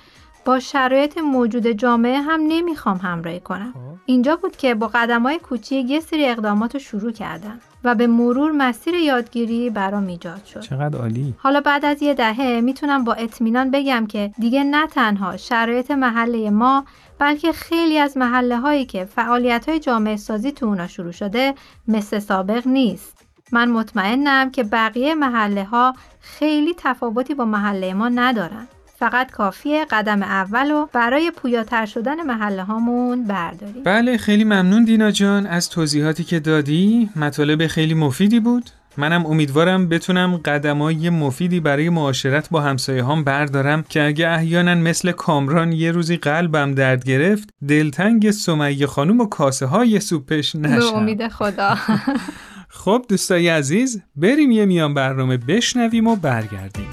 با 0.45 0.59
شرایط 0.59 1.17
موجود 1.17 1.67
جامعه 1.67 2.21
هم 2.21 2.41
نمی‌خوام 2.47 2.97
همراهی 2.97 3.39
کنم. 3.39 3.71
خب. 3.73 3.79
اینجا 4.05 4.35
بود 4.35 4.57
که 4.57 4.75
با 4.75 4.87
قدم 4.93 5.23
های 5.23 5.39
کوچیک 5.39 5.89
یه 5.89 5.99
سری 5.99 6.25
اقدامات 6.25 6.73
رو 6.73 6.79
شروع 6.79 7.11
کردم. 7.11 7.59
و 7.83 7.95
به 7.95 8.07
مرور 8.07 8.51
مسیر 8.51 8.93
یادگیری 8.93 9.69
برام 9.69 10.07
ایجاد 10.07 10.45
شد 10.45 10.59
چقدر 10.59 10.99
عالی 10.99 11.35
حالا 11.37 11.61
بعد 11.61 11.85
از 11.85 12.01
یه 12.01 12.13
دهه 12.13 12.61
می‌تونم 12.61 13.03
با 13.03 13.13
اطمینان 13.13 13.71
بگم 13.71 14.07
که 14.07 14.31
دیگه 14.39 14.63
نه 14.63 14.87
تنها 14.87 15.37
شرایط 15.37 15.91
محله 15.91 16.49
ما 16.49 16.85
بلکه 17.19 17.51
خیلی 17.51 17.97
از 17.97 18.17
محله 18.17 18.57
هایی 18.57 18.85
که 18.85 19.05
فعالیت 19.05 19.69
های 19.69 19.79
جامعه 19.79 20.15
سازی 20.15 20.51
تو 20.51 20.65
اونا 20.65 20.87
شروع 20.87 21.11
شده 21.11 21.53
مثل 21.87 22.19
سابق 22.19 22.67
نیست. 22.67 23.17
من 23.51 23.69
مطمئنم 23.69 24.51
که 24.51 24.63
بقیه 24.63 25.15
محله 25.15 25.63
ها 25.63 25.93
خیلی 26.19 26.75
تفاوتی 26.77 27.33
با 27.33 27.45
محله 27.45 27.93
ما 27.93 28.09
ندارن. 28.09 28.67
فقط 28.99 29.31
کافیه 29.31 29.85
قدم 29.85 30.23
اول 30.23 30.71
رو 30.71 30.89
برای 30.93 31.31
پویاتر 31.31 31.85
شدن 31.85 32.21
محله 32.21 32.63
هامون 32.63 33.23
برداریم. 33.23 33.83
بله 33.83 34.17
خیلی 34.17 34.43
ممنون 34.43 34.83
دینا 34.83 35.11
جان 35.11 35.45
از 35.45 35.69
توضیحاتی 35.69 36.23
که 36.23 36.39
دادی 36.39 37.09
مطالب 37.15 37.67
خیلی 37.67 37.93
مفیدی 37.93 38.39
بود 38.39 38.69
منم 38.97 39.25
امیدوارم 39.25 39.89
بتونم 39.89 40.37
قدمای 40.37 41.09
مفیدی 41.09 41.59
برای 41.59 41.89
معاشرت 41.89 42.49
با 42.49 42.61
همسایه 42.61 43.03
هام 43.03 43.23
بردارم 43.23 43.83
که 43.89 44.03
اگه 44.03 44.27
احیانا 44.27 44.75
مثل 44.75 45.11
کامران 45.11 45.71
یه 45.71 45.91
روزی 45.91 46.17
قلبم 46.17 46.73
درد 46.73 47.05
گرفت 47.05 47.49
دلتنگ 47.67 48.31
سمیه 48.31 48.87
خانوم 48.87 49.19
و 49.19 49.25
کاسه 49.25 49.65
های 49.65 49.99
سوپش 49.99 50.55
به 50.55 50.67
نشم 50.67 50.95
امید 50.95 51.27
خدا. 51.27 51.75
خب 52.69 53.05
دوستای 53.09 53.49
عزیز 53.49 54.01
بریم 54.15 54.51
یه 54.51 54.65
میان 54.65 54.93
برنامه 54.93 55.37
بشنویم 55.37 56.07
و 56.07 56.15
برگردیم 56.15 56.87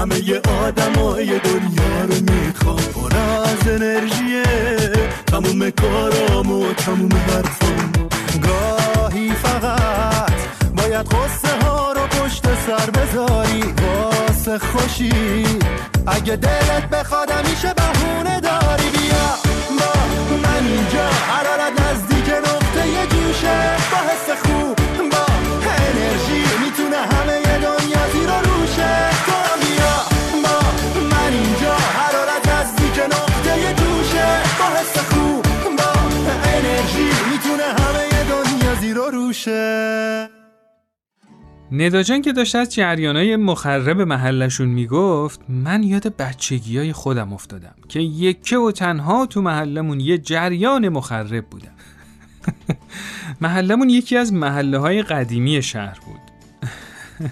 همه 0.00 0.40
آدمای 0.64 1.26
دنیا 1.26 2.04
رو 2.08 2.14
می‌خوام. 2.32 2.76
پر 2.76 3.16
از 3.16 3.68
انرژیه. 3.68 4.42
تموم 5.26 5.70
کارام 5.70 6.52
و 6.52 6.72
تموم 6.72 7.12
حرفام 7.12 7.92
گاهی 8.42 9.30
فقط 9.30 10.32
باید 10.76 11.06
قصه 11.06 11.66
ها 11.66 11.92
رو 11.92 12.00
پشت 12.00 12.42
سر 12.66 12.90
بذاری. 12.90 13.62
واسه 13.62 14.58
خوشی. 14.58 15.44
اگه 16.06 16.36
دلت 16.36 16.90
بخواد 16.90 17.30
همیشه 17.30 17.74
بهونه 17.74 18.40
داری. 18.40 18.90
بیا 18.90 19.28
با 19.78 20.36
من 20.36 20.66
اینجا. 20.66 21.10
ندا 41.72 42.02
جان 42.02 42.22
که 42.22 42.32
داشت 42.32 42.56
از 42.56 42.74
جریانای 42.74 43.36
مخرب 43.36 44.00
محلشون 44.00 44.68
می‌گفت 44.68 45.40
من 45.48 45.82
یاد 45.82 46.16
بچگی 46.16 46.78
های 46.78 46.92
خودم 46.92 47.32
افتادم 47.32 47.74
که 47.88 48.00
یکه 48.00 48.58
و 48.58 48.70
تنها 48.70 49.26
تو 49.26 49.42
محلمون 49.42 50.00
یه 50.00 50.18
جریان 50.18 50.88
مخرب 50.88 51.46
بودم 51.46 51.72
محلمون 53.40 53.90
یکی 53.90 54.16
از 54.16 54.32
محله 54.32 54.78
های 54.78 55.02
قدیمی 55.02 55.62
شهر 55.62 55.98
بود. 56.06 56.20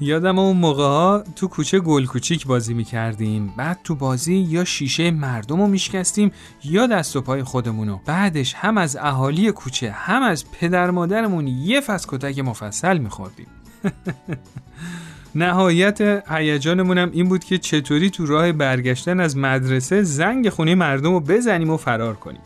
یادم 0.00 0.38
اون 0.38 0.56
موقع 0.56 0.82
ها 0.82 1.24
تو 1.36 1.48
کوچه 1.48 1.80
گل 1.80 2.06
کوچیک 2.06 2.46
بازی 2.46 2.74
می‌کردیم 2.74 3.54
بعد 3.56 3.80
تو 3.84 3.94
بازی 3.94 4.34
یا 4.34 4.64
شیشه 4.64 5.10
مردم 5.10 5.60
رو 5.60 5.66
میشکستیم 5.66 6.32
یا 6.64 6.86
دست 6.86 7.16
و 7.16 7.20
پای 7.20 7.42
خودمونو 7.42 7.98
بعدش 8.06 8.54
هم 8.54 8.78
از 8.78 8.96
اهالی 8.96 9.52
کوچه 9.52 9.90
هم 9.90 10.22
از 10.22 10.50
پدر 10.50 10.90
مادرمون 10.90 11.46
یه 11.48 11.80
فس 11.80 12.06
کتک 12.08 12.38
مفصل 12.38 12.98
میخوردیم. 12.98 13.46
نهایت 15.34 16.22
هیجانمونم 16.30 17.10
این 17.12 17.28
بود 17.28 17.44
که 17.44 17.58
چطوری 17.58 18.10
تو 18.10 18.26
راه 18.26 18.52
برگشتن 18.52 19.20
از 19.20 19.36
مدرسه 19.36 20.02
زنگ 20.02 20.48
خونه 20.48 20.74
مردم 20.74 21.12
رو 21.12 21.20
بزنیم 21.20 21.70
و 21.70 21.76
فرار 21.76 22.14
کنیم. 22.14 22.40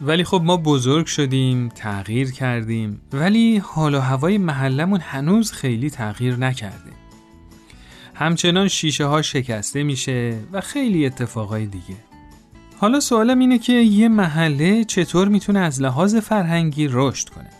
ولی 0.00 0.24
خب 0.24 0.42
ما 0.44 0.56
بزرگ 0.56 1.06
شدیم 1.06 1.68
تغییر 1.68 2.30
کردیم 2.30 3.00
ولی 3.12 3.58
حال 3.58 3.94
و 3.94 4.00
هوای 4.00 4.38
محلمون 4.38 5.00
هنوز 5.00 5.52
خیلی 5.52 5.90
تغییر 5.90 6.36
نکرده 6.36 6.90
همچنان 8.14 8.68
شیشه 8.68 9.04
ها 9.04 9.22
شکسته 9.22 9.82
میشه 9.82 10.38
و 10.52 10.60
خیلی 10.60 11.06
اتفاقای 11.06 11.66
دیگه. 11.66 11.96
حالا 12.76 13.00
سوالم 13.00 13.38
اینه 13.38 13.58
که 13.58 13.72
یه 13.72 14.08
محله 14.08 14.84
چطور 14.84 15.28
می‌تونه 15.28 15.58
از 15.58 15.82
لحاظ 15.82 16.16
فرهنگی 16.16 16.88
رشد 16.90 17.28
کنه؟ 17.28 17.50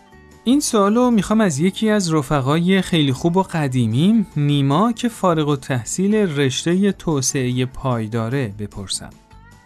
این 0.44 0.60
سوالو 0.60 1.10
می‌خوام 1.10 1.40
از 1.40 1.58
یکی 1.58 1.90
از 1.90 2.14
رفقای 2.14 2.82
خیلی 2.82 3.12
خوب 3.12 3.36
و 3.36 3.42
قدیمیم 3.42 4.26
نیما 4.36 4.92
که 4.92 5.08
فارغ‌التحصیل 5.08 6.14
رشته 6.14 6.92
توسعه 6.92 7.66
پایداره 7.66 8.54
بپرسم. 8.58 9.10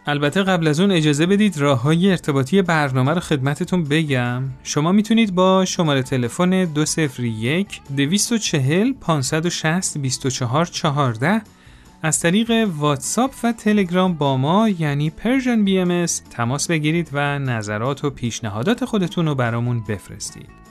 البته 0.07 0.43
قبل 0.43 0.67
از 0.67 0.81
اون 0.81 0.91
اجازه 0.91 1.27
بدید 1.27 1.59
راه 1.59 1.83
های 1.83 2.11
ارتباطی 2.11 2.63
برنامه 2.63 3.15
رو 3.15 3.21
خدمتتون 3.21 3.85
بگم. 3.85 4.43
شما 4.63 4.93
می‌تونید 4.93 5.35
با 5.35 5.65
شماره 5.65 6.03
تلفن 6.03 6.65
201 6.65 7.81
240 7.97 8.93
560 8.93 9.99
24 9.99 10.67
14 10.67 11.43
از 12.03 12.21
طریق 12.21 12.69
واتساپ 12.79 13.35
و 13.43 13.53
تلگرام 13.53 14.15
با 14.15 14.37
ما 14.37 14.69
یعنی 14.69 15.11
Persian 15.11 15.65
B 15.65 16.07
تماس 16.31 16.71
بگیرید 16.71 17.11
و 17.13 17.39
نظرات 17.39 18.05
و 18.05 18.11
پیشنهادات 18.11 18.85
خودتون 18.85 19.27
رو 19.27 19.35
برامون 19.35 19.85
بفرستید. 19.89 20.64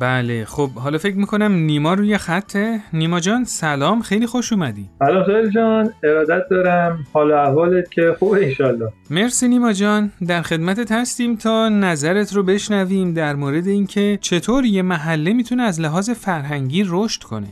بله 0.00 0.44
خب 0.44 0.70
حالا 0.70 0.98
فکر 0.98 1.16
می‌کنم 1.16 1.52
نیما 1.52 1.94
روی 1.94 2.18
خطه. 2.18 2.80
نیما 2.92 3.20
جان 3.20 3.44
سلام 3.44 4.02
خیلی 4.02 4.26
خوش 4.26 4.52
اومدی. 4.52 4.90
سلام 4.98 5.24
سویل 5.24 5.50
جان 5.50 5.90
ارادت 6.02 6.48
دارم. 6.50 6.98
حال 7.12 7.32
احوالت 7.32 7.90
که 7.90 8.16
خوبه 8.18 8.38
ایشالله 8.38 8.92
مرسی 9.10 9.48
نیما 9.48 9.72
جان 9.72 10.10
در 10.28 10.42
خدمتت 10.42 10.92
هستیم 10.92 11.36
تا 11.36 11.68
نظرت 11.68 12.32
رو 12.32 12.42
بشنویم 12.42 13.14
در 13.14 13.34
مورد 13.34 13.66
اینکه 13.66 14.18
چطور 14.20 14.64
یه 14.64 14.82
محله 14.82 15.32
می‌تونه 15.32 15.62
از 15.62 15.80
لحاظ 15.80 16.10
فرهنگی 16.10 16.84
رشد 16.88 17.22
کنه. 17.22 17.46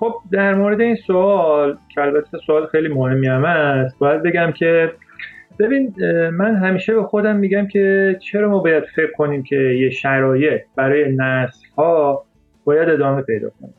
خب 0.00 0.14
در 0.32 0.54
مورد 0.54 0.80
این 0.80 0.96
سوال 1.06 1.78
که 1.94 2.00
البته 2.00 2.38
سوال 2.46 2.66
خیلی 2.66 2.88
مهمی 2.88 3.26
هم 3.26 3.44
است 3.44 3.98
باید 3.98 4.22
بگم 4.22 4.52
که 4.52 4.92
ببین 5.58 5.94
من 6.30 6.56
همیشه 6.56 6.94
به 6.94 7.02
خودم 7.02 7.36
میگم 7.36 7.66
که 7.66 8.16
چرا 8.20 8.50
ما 8.50 8.58
باید 8.58 8.84
فکر 8.96 9.12
کنیم 9.12 9.42
که 9.42 9.56
یه 9.56 9.90
شرایط 9.90 10.62
برای 10.76 11.16
نسل 11.16 11.66
ها 11.76 12.24
باید 12.64 12.88
ادامه 12.88 13.22
پیدا 13.22 13.50
کنه؟ 13.60 13.70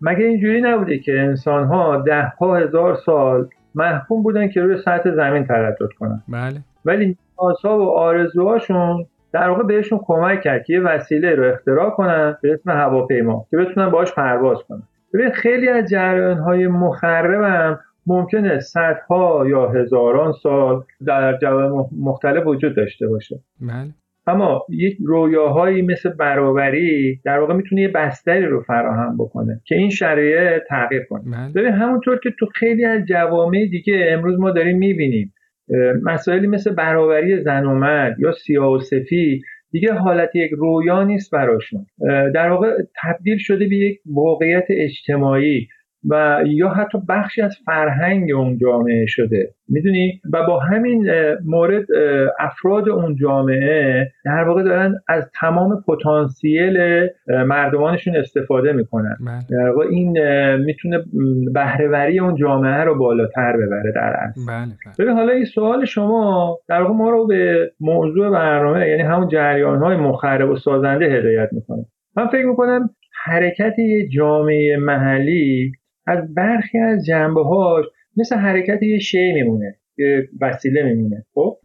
مگه 0.00 0.24
اینجوری 0.24 0.60
نبوده 0.60 0.98
که 0.98 1.20
انسان 1.20 1.64
ها 1.64 1.96
ده 1.96 2.32
ها 2.40 2.56
هزار 2.56 2.94
سال 2.94 3.48
محکوم 3.74 4.22
بودن 4.22 4.48
که 4.48 4.60
روی 4.60 4.78
سطح 4.78 5.10
زمین 5.10 5.46
تردد 5.46 5.92
کنن؟ 5.98 6.22
بله. 6.28 6.60
ولی 6.84 7.16
نیازها 7.40 7.78
و 7.78 7.90
آرزوهاشون 7.90 9.06
در 9.32 9.48
واقع 9.48 9.62
بهشون 9.62 10.00
کمک 10.02 10.40
کرد 10.40 10.64
که 10.64 10.72
یه 10.72 10.80
وسیله 10.80 11.34
رو 11.34 11.44
اختراع 11.44 11.90
کنن 11.90 12.36
به 12.42 12.52
اسم 12.52 12.70
هواپیما 12.70 13.46
که 13.50 13.56
بتونن 13.56 13.90
باهاش 13.90 14.14
پرواز 14.14 14.58
کنن. 14.68 14.82
ببین 15.14 15.30
خیلی 15.30 15.68
از 15.68 15.90
جریان 15.90 16.38
های 16.38 16.66
مخربم 16.66 17.80
ممکنه 18.06 18.60
صدها 18.60 19.44
یا 19.48 19.68
هزاران 19.68 20.32
سال 20.32 20.82
در 21.06 21.38
جواب 21.42 21.90
مختلف 22.00 22.46
وجود 22.46 22.76
داشته 22.76 23.08
باشه. 23.08 23.36
بله. 23.60 23.90
اما 24.26 24.66
یک 24.70 24.96
رویاهایی 25.04 25.82
مثل 25.82 26.10
برابری 26.10 27.20
در 27.24 27.38
واقع 27.38 27.54
می‌تونه 27.54 27.82
یه 27.82 27.88
بستری 27.88 28.46
رو 28.46 28.62
فراهم 28.62 29.16
بکنه 29.18 29.60
که 29.64 29.74
این 29.74 29.90
شرایط 29.90 30.62
تغییر 30.68 31.02
کنه. 31.10 31.22
بله. 31.32 31.52
ببین 31.54 31.72
همونطور 31.72 32.18
که 32.18 32.30
تو 32.38 32.46
خیلی 32.54 32.84
از 32.84 33.04
جوامع 33.04 33.66
دیگه 33.70 34.06
امروز 34.10 34.38
ما 34.38 34.50
داریم 34.50 34.78
می‌بینیم 34.78 35.32
مسائلی 36.02 36.46
مثل 36.46 36.74
برابری 36.74 37.42
زن 37.42 37.64
و 37.64 37.74
مرد 37.74 38.20
یا 38.20 38.32
سیاه 38.32 38.72
و 38.72 38.78
سفید 38.78 39.42
دیگه 39.70 39.92
حالت 39.92 40.36
یک 40.36 40.50
رویا 40.58 41.02
نیست 41.02 41.30
براشون. 41.32 41.86
در 42.34 42.50
واقع 42.50 42.76
تبدیل 43.02 43.38
شده 43.38 43.68
به 43.68 43.76
یک 43.76 43.98
واقعیت 44.06 44.64
اجتماعی. 44.70 45.68
و 46.10 46.42
یا 46.46 46.68
حتی 46.68 46.98
بخشی 47.08 47.42
از 47.42 47.56
فرهنگ 47.66 48.30
اون 48.32 48.58
جامعه 48.58 49.06
شده. 49.06 49.50
می‌دونی؟ 49.68 50.20
و 50.32 50.46
با 50.46 50.60
همین 50.60 51.10
مورد 51.44 51.86
افراد 52.38 52.88
اون 52.88 53.16
جامعه 53.16 54.08
در 54.24 54.44
واقع 54.48 54.62
دارن 54.62 54.94
از 55.08 55.30
تمام 55.40 55.84
پتانسیل 55.88 57.06
مردمانشون 57.28 58.16
استفاده 58.16 58.72
می‌کنن. 58.72 59.16
بله. 59.26 59.58
در 59.58 59.70
واقع 59.70 59.86
این 59.90 60.12
می‌تونه 60.56 61.04
بهرهوری 61.54 62.18
اون 62.18 62.34
جامعه 62.34 62.84
رو 62.84 62.98
بالاتر 62.98 63.52
ببره 63.56 63.92
در 63.94 64.16
اصل. 64.28 64.40
بله 64.48 64.72
ببین 64.98 65.16
حالا 65.16 65.32
این 65.32 65.44
سوال 65.44 65.84
شما 65.84 66.58
در 66.68 66.82
واقع 66.82 66.94
ما 66.94 67.10
رو 67.10 67.26
به 67.26 67.70
موضوع 67.80 68.30
برنامه 68.30 68.88
یعنی 68.88 69.02
همون 69.02 69.28
جریان 69.28 69.78
های 69.78 69.96
مخرب 69.96 70.50
و 70.50 70.56
سازنده 70.56 71.04
هدایت 71.04 71.48
می‌کنه. 71.52 71.84
من 72.16 72.26
فکر 72.26 72.46
می‌کنم 72.46 72.90
حرکت 73.24 73.78
یه 73.78 74.08
جامعه 74.08 74.76
محلی 74.76 75.72
از 76.06 76.34
برخی 76.34 76.78
از 76.78 77.06
جنبه 77.06 77.44
هاش 77.44 77.84
مثل 78.16 78.36
حرکت 78.36 78.82
یه 78.82 78.98
شی 78.98 79.32
میمونه 79.32 79.74
یه 79.98 80.28
وسیله 80.40 80.82
میمونه 80.82 81.24
خب؟ 81.34 81.56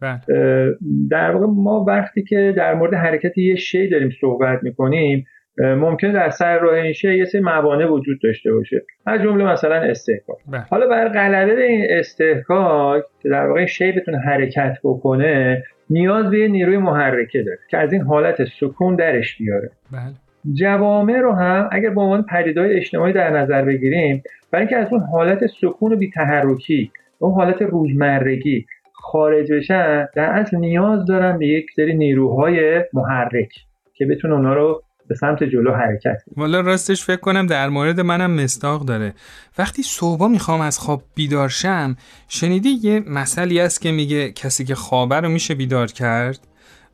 در 1.10 1.30
واقع 1.30 1.46
ما 1.46 1.84
وقتی 1.88 2.22
که 2.22 2.54
در 2.56 2.74
مورد 2.74 2.94
حرکت 2.94 3.38
یه 3.38 3.56
شی 3.56 3.88
داریم 3.88 4.10
صحبت 4.20 4.62
می‌کنیم 4.62 5.24
ممکنه 5.58 6.12
در 6.12 6.30
سر 6.30 6.58
راه 6.58 6.74
این 6.74 6.92
شی 6.92 7.18
یه 7.18 7.24
سری 7.24 7.40
موانع 7.40 7.86
وجود 7.86 8.18
داشته 8.22 8.52
باشه. 8.52 8.82
از 9.06 9.22
جمله 9.22 9.44
مثلا 9.44 9.74
استحکاک 9.74 10.38
حالا 10.70 10.86
بر 10.86 11.08
غلبه 11.08 11.54
به 11.54 11.62
این 11.62 11.86
استحکاک 11.90 13.04
که 13.22 13.28
در 13.28 13.46
واقع 13.46 13.66
شی 13.66 13.92
بتونه 13.92 14.18
حرکت 14.18 14.78
بکنه 14.84 15.62
نیاز 15.90 16.30
به 16.30 16.38
یه 16.38 16.48
نیروی 16.48 16.76
محرکه 16.76 17.42
داره 17.42 17.58
که 17.70 17.78
از 17.78 17.92
این 17.92 18.02
حالت 18.02 18.44
سکون 18.60 18.96
درش 18.96 19.38
بیاره. 19.38 19.70
بله. 19.92 20.14
جوامع 20.52 21.18
رو 21.18 21.32
هم 21.32 21.68
اگر 21.72 21.90
به 21.90 22.00
عنوان 22.00 22.22
پدیدهای 22.22 22.76
اجتماعی 22.76 23.12
در 23.12 23.30
نظر 23.30 23.64
بگیریم 23.64 24.22
برای 24.50 24.66
اینکه 24.66 24.76
از 24.76 24.92
اون 24.92 25.00
حالت 25.00 25.46
سکون 25.60 25.92
و 25.92 25.96
بیتحرکی 25.96 26.90
اون 27.18 27.34
حالت 27.34 27.62
روزمرگی 27.62 28.66
خارج 28.92 29.52
بشن 29.52 30.06
در 30.14 30.24
اصل 30.24 30.56
نیاز 30.56 31.06
دارن 31.06 31.38
به 31.38 31.46
یک 31.46 31.66
سری 31.76 31.94
نیروهای 31.94 32.84
محرک 32.92 33.52
که 33.94 34.06
بتونه 34.06 34.34
اونا 34.34 34.54
رو 34.54 34.82
به 35.08 35.14
سمت 35.14 35.44
جلو 35.44 35.72
حرکت 35.72 36.22
والا 36.36 36.60
راستش 36.60 37.04
فکر 37.04 37.20
کنم 37.20 37.46
در 37.46 37.68
مورد 37.68 38.00
منم 38.00 38.30
مستاق 38.30 38.84
داره. 38.84 39.14
وقتی 39.58 39.82
صبح 39.82 40.26
می‌خوام 40.26 40.60
از 40.60 40.78
خواب 40.78 41.02
بیدار 41.14 41.48
شم 41.48 41.96
شنیدی 42.28 42.68
یه 42.82 43.00
مسئله 43.00 43.62
است 43.62 43.80
که 43.80 43.92
میگه 43.92 44.32
کسی 44.32 44.64
که 44.64 44.74
خوابه 44.74 45.20
رو 45.20 45.28
میشه 45.28 45.54
بیدار 45.54 45.86
کرد؟ 45.86 46.38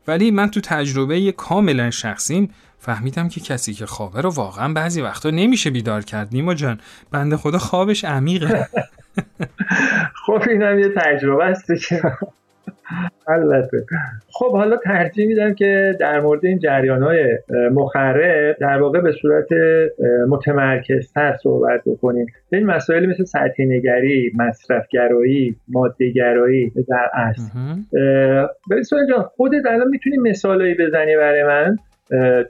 ولی 0.07 0.31
من 0.31 0.49
تو 0.49 0.61
تجربه 0.61 1.31
کاملا 1.31 1.89
شخصیم 1.89 2.49
فهمیدم 2.79 3.27
که 3.27 3.41
کسی 3.41 3.73
که 3.73 3.85
خوابه 3.85 4.21
رو 4.21 4.29
واقعا 4.29 4.73
بعضی 4.73 5.01
وقتا 5.01 5.29
نمیشه 5.29 5.69
بیدار 5.69 6.01
کرد 6.01 6.27
نیما 6.31 6.53
جان. 6.53 6.79
بنده 7.11 7.37
خدا 7.37 7.57
خوابش 7.57 8.05
عمیقه. 8.05 8.67
خب 10.25 10.43
اینم 10.49 10.79
یه 10.79 10.89
تجربه 10.95 11.45
است 11.45 11.67
که 11.87 12.01
البته. 13.27 13.85
خب 14.31 14.51
حالا 14.51 14.77
ترجیح 14.77 15.27
میدم 15.27 15.53
که 15.53 15.95
در 15.99 16.19
مورد 16.21 16.45
این 16.45 16.59
جریان 16.59 17.03
های 17.03 17.37
مخرب 17.71 18.57
در 18.59 18.81
واقع 18.81 19.01
به 19.01 19.11
صورت 19.11 19.47
متمرکزتر 20.29 21.37
صحبت 21.43 21.81
بکنیم. 21.85 22.25
به 22.49 22.57
این 22.57 22.65
مسائل 22.65 23.05
مثل 23.05 23.23
سطحی 23.23 23.65
نگری 23.65 24.31
مصرفگرایی 24.35 25.55
مادهگرایی 25.67 26.71
در 26.87 27.09
اصل. 27.13 27.75
به 28.69 28.81
جان 29.09 29.23
خودت 29.23 29.65
الان 29.65 29.87
می‌تونی 29.87 30.17
مثالایی 30.17 30.75
بزنی 30.75 31.15
برای 31.15 31.43
من؟ 31.43 31.77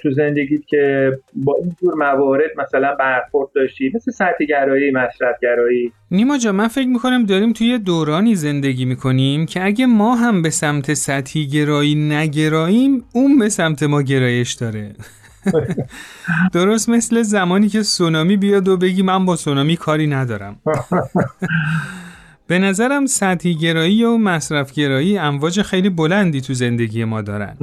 تو 0.02 0.12
زندگیت 0.12 0.66
که 0.66 1.12
با 1.36 1.56
این 1.62 1.76
جور 1.82 1.94
موارد 1.96 2.50
مثلا 2.58 2.96
برخورد 2.96 3.50
داشتی 3.56 3.92
مثل 3.96 4.12
سطح 4.12 4.46
گرایی 4.50 4.92
مصرف 4.92 5.36
گرایی 5.42 5.92
نیما 6.12 6.38
جا 6.38 6.52
من 6.52 6.68
فکر 6.68 6.88
می‌کنم 6.88 7.26
داریم 7.26 7.54
توی 7.54 7.80
دورانی 7.80 8.36
زندگی 8.36 8.86
می‌کنیم 8.86 9.46
که 9.46 9.66
اگه 9.66 9.86
ما 9.86 10.16
هم 10.16 10.42
به 10.42 10.50
سمت 10.50 10.94
سطحی 10.94 11.48
گرایی 11.48 11.96
نگراییم 11.96 13.04
اون 13.14 13.40
به 13.40 13.50
سمت 13.50 13.84
ما 13.84 14.02
گرایش 14.02 14.54
داره. 14.54 14.92
درست 16.54 16.90
مثل 16.90 17.22
زمانی 17.22 17.68
که 17.68 17.84
سونامی 17.84 18.38
بیاد 18.38 18.68
و 18.68 18.78
بگی 18.78 19.02
من 19.02 19.26
با 19.26 19.36
سونامی 19.36 19.78
کاری 19.78 20.08
ندارم. 20.08 20.56
به 22.50 22.60
نظرم 22.60 23.06
سطحی 23.06 23.56
گرایی 23.56 24.04
و 24.04 24.18
مصرف 24.18 24.74
گرایی 24.74 25.18
امواج 25.18 25.62
خیلی 25.62 25.90
بلندی 25.90 26.42
تو 26.42 26.54
زندگی 26.54 27.04
ما 27.04 27.22
دارن. 27.22 27.56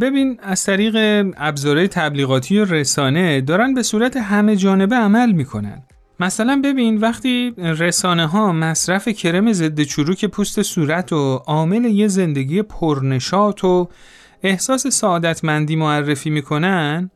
ببین 0.00 0.38
از 0.42 0.64
طریق 0.64 1.26
ابزارهای 1.36 1.88
تبلیغاتی 1.88 2.58
و 2.58 2.64
رسانه 2.64 3.40
دارن 3.40 3.74
به 3.74 3.82
صورت 3.82 4.16
همه 4.16 4.56
جانبه 4.56 4.96
عمل 4.96 5.32
می‌کنن. 5.32 5.82
مثلا 6.20 6.60
ببین 6.64 6.96
وقتی 6.96 7.54
رسانه 7.58 8.26
ها 8.26 8.52
مصرف 8.52 9.08
کرم 9.08 9.52
ضد 9.52 9.82
چروک 9.82 10.24
پوست 10.24 10.62
صورت 10.62 11.12
و 11.12 11.42
عامل 11.46 11.84
یه 11.84 12.08
زندگی 12.08 12.62
پرنشات 12.62 13.64
و 13.64 13.88
احساس 14.42 14.86
سعادتمندی 14.86 15.76
معرفی 15.76 16.30
می‌کنن 16.30 17.10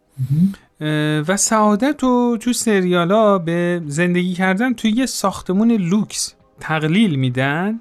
و 1.28 1.36
سعادت 1.36 2.02
رو 2.02 2.38
تو 2.40 2.52
سریالا 2.52 3.38
به 3.38 3.82
زندگی 3.86 4.34
کردن 4.34 4.72
توی 4.74 4.90
یه 4.90 5.06
ساختمون 5.06 5.72
لوکس 5.72 6.34
تقلیل 6.60 7.14
میدن؟ 7.14 7.80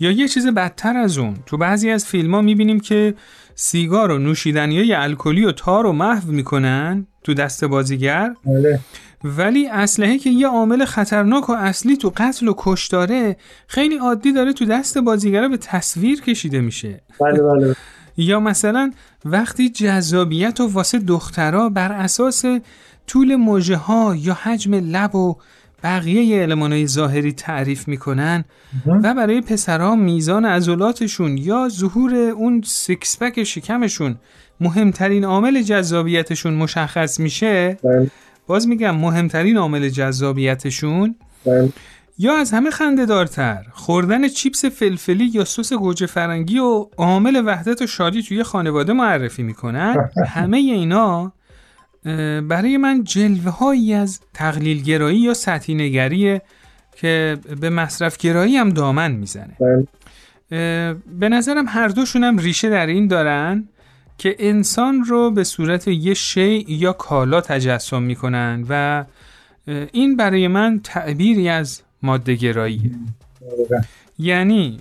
یا 0.00 0.10
یه 0.10 0.28
چیز 0.28 0.46
بدتر 0.46 0.96
از 0.96 1.18
اون؟ 1.18 1.36
تو 1.46 1.56
بعضی 1.56 1.90
از 1.90 2.06
فیلم 2.06 2.34
ها 2.34 2.42
می‌بینیم 2.42 2.80
که 2.80 3.14
سیگار 3.54 4.10
و 4.10 4.18
نوشیدنی 4.18 4.78
های 4.78 4.92
الکلی 4.92 5.44
و 5.44 5.52
تار 5.52 5.84
رو 5.84 5.92
محو 5.92 6.32
می‌کنن 6.32 7.06
تو 7.24 7.34
دست 7.34 7.64
بازیگر. 7.64 8.34
بله. 8.46 8.80
ولی 9.24 9.68
اسلحه 9.68 10.18
که 10.18 10.30
یه 10.30 10.48
عامل 10.48 10.84
خطرناک 10.84 11.50
و 11.50 11.52
اصلی 11.52 11.96
تو 11.96 12.12
قتل 12.16 12.48
و 12.48 12.54
کشتاره 12.56 13.36
خیلی 13.66 13.98
عادی 13.98 14.32
داره 14.32 14.52
تو 14.52 14.64
دست 14.64 14.98
بازیگر 14.98 15.48
به 15.48 15.56
تصویر 15.56 16.20
کشیده 16.20 16.60
میشه. 16.60 17.00
بله 17.20 17.42
بله. 17.42 17.76
یا 18.16 18.40
مثلا 18.40 18.92
وقتی 19.24 19.68
جذابیت 19.68 20.60
و 20.60 20.66
واسه 20.66 20.98
دخترها 20.98 21.68
بر 21.68 21.92
اساس 21.92 22.44
طول 23.06 23.36
مژه 23.36 23.76
ها 23.76 24.16
یا 24.16 24.34
حجم 24.34 24.74
لب 24.74 25.14
و 25.14 25.36
بقیه 25.82 26.54
های 26.56 26.86
ظاهری 26.86 27.32
تعریف 27.32 27.88
می‌کنن 27.88 28.44
و 28.86 29.14
برای 29.14 29.40
پسرها 29.40 29.96
میزان 29.96 30.44
عضلاتشون 30.44 31.38
یا 31.38 31.68
ظهور 31.68 32.14
اون 32.14 32.62
six 32.64 33.18
pack 33.22 33.44
شکمشون 33.44 34.16
مهمترین 34.60 35.24
عامل 35.24 35.62
جذابیتشون 35.62 36.54
مشخص 36.54 37.20
میشه 37.20 37.78
بله. 37.84 38.10
باز 38.46 38.68
میگم 38.68 38.96
مهمترین 38.96 39.56
عامل 39.56 39.88
جذابیتشون 39.88 41.14
بله. 41.46 41.72
یا 42.18 42.36
از 42.36 42.50
همه 42.50 42.70
خنده 42.70 43.06
دارتر 43.06 43.66
خوردن 43.72 44.28
چیپس 44.28 44.64
فلفلی 44.64 45.30
یا 45.34 45.44
سس 45.44 45.72
گوجه 45.72 46.06
فرنگی 46.06 46.58
رو 46.58 46.86
عامل 46.96 47.42
وحدت 47.46 47.82
و 47.82 47.86
شادی 47.86 48.22
توی 48.22 48.42
خانواده 48.42 48.92
معرفی 48.92 49.42
می‌کنن 49.42 49.96
همه 50.34 50.56
اینا 50.56 51.32
برای 52.48 52.76
من 52.76 53.04
جلوه 53.04 53.50
هایی 53.50 53.94
از 53.94 54.20
تقلیل 54.34 54.82
گرایی 54.82 55.18
یا 55.18 55.34
سطحی 55.34 55.74
نگریه 55.74 56.42
که 56.96 57.38
به 57.60 57.70
مصرف 57.70 58.16
گرایی 58.16 58.56
هم 58.56 58.70
دامن 58.70 59.12
می‌زنه. 59.12 59.56
بله. 59.60 59.86
به 61.18 61.28
نظرم 61.28 61.64
هر 61.68 61.88
دوشون 61.88 62.24
هم 62.24 62.38
ریشه 62.38 62.70
در 62.70 62.86
این 62.86 63.06
دارن 63.06 63.68
که 64.18 64.36
انسان 64.38 65.04
رو 65.04 65.30
به 65.30 65.44
صورت 65.44 65.88
یه 65.88 66.14
شی 66.14 66.64
یا 66.68 66.92
کالا 66.92 67.40
تجسم 67.40 68.02
می‌کنن 68.02 68.64
و 68.68 69.04
این 69.92 70.16
برای 70.16 70.48
من 70.48 70.80
تعبیری 70.84 71.48
از 71.48 71.82
ماده 72.02 72.34
گراییه 72.34 72.90
یعنی 74.22 74.80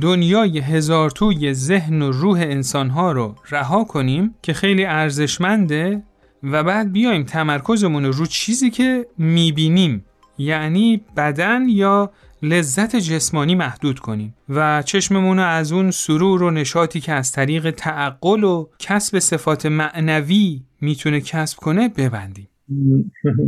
دنیای 0.00 0.58
هزار 0.58 1.10
توی 1.10 1.54
ذهن 1.54 2.02
و 2.02 2.12
روح 2.12 2.40
انسانها 2.40 3.12
رو 3.12 3.34
رها 3.50 3.84
کنیم 3.84 4.34
که 4.42 4.52
خیلی 4.52 4.84
ارزشمنده 4.84 6.02
و 6.42 6.64
بعد 6.64 6.92
بیایم 6.92 7.24
تمرکزمون 7.24 8.04
رو 8.04 8.12
رو 8.12 8.26
چیزی 8.26 8.70
که 8.70 9.06
می‌بینیم 9.18 10.04
یعنی 10.38 11.00
بدن 11.16 11.68
یا 11.68 12.12
لذت 12.42 12.96
جسمانی 12.96 13.54
محدود 13.54 13.98
کنیم. 13.98 14.34
و 14.48 14.82
چشممون 14.82 15.36
رو 15.36 15.44
از 15.44 15.72
اون 15.72 15.90
سرور 15.90 16.42
و 16.42 16.50
نشاطی 16.50 17.00
که 17.00 17.12
از 17.12 17.32
طریق 17.32 17.70
تعقل 17.70 18.44
و 18.44 18.66
کسب 18.78 19.18
صفات 19.18 19.66
معنوی 19.66 20.62
می‌تونه 20.80 21.20
کسب 21.20 21.58
کنه 21.58 21.88
ببندیم. 21.88 22.48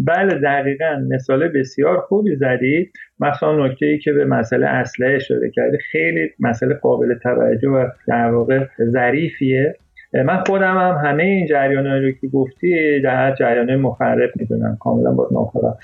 بله 0.06 0.34
دقیقا. 0.34 1.06
مثال 1.10 1.48
بسیار 1.48 2.00
خوبی 2.00 2.36
زدید. 2.36 2.92
مثلا 3.20 3.66
نکته 3.66 3.86
ای 3.86 3.98
که 3.98 4.12
به 4.12 4.24
مسئله 4.24 4.66
اصله 4.66 5.06
اشاره 5.06 5.50
کرده 5.50 5.78
خیلی 5.92 6.30
مسئله 6.40 6.74
قابل 6.74 7.14
توجه 7.14 7.68
و 7.68 7.88
در 8.08 8.30
واقع 8.30 8.66
ظریفیه. 8.90 9.76
من 10.14 10.44
خودم 10.46 10.78
هم 10.78 11.08
همه 11.08 11.22
این 11.22 11.46
جریان 11.46 11.86
رو 11.86 12.12
که 12.12 12.28
گفتی 12.28 13.00
در 13.00 13.34
جریان 13.34 13.76
مخرب 13.76 14.30
می‌دونم. 14.36 14.76
کاملا 14.80 15.12
با 15.12 15.28
ناخبر 15.32 15.74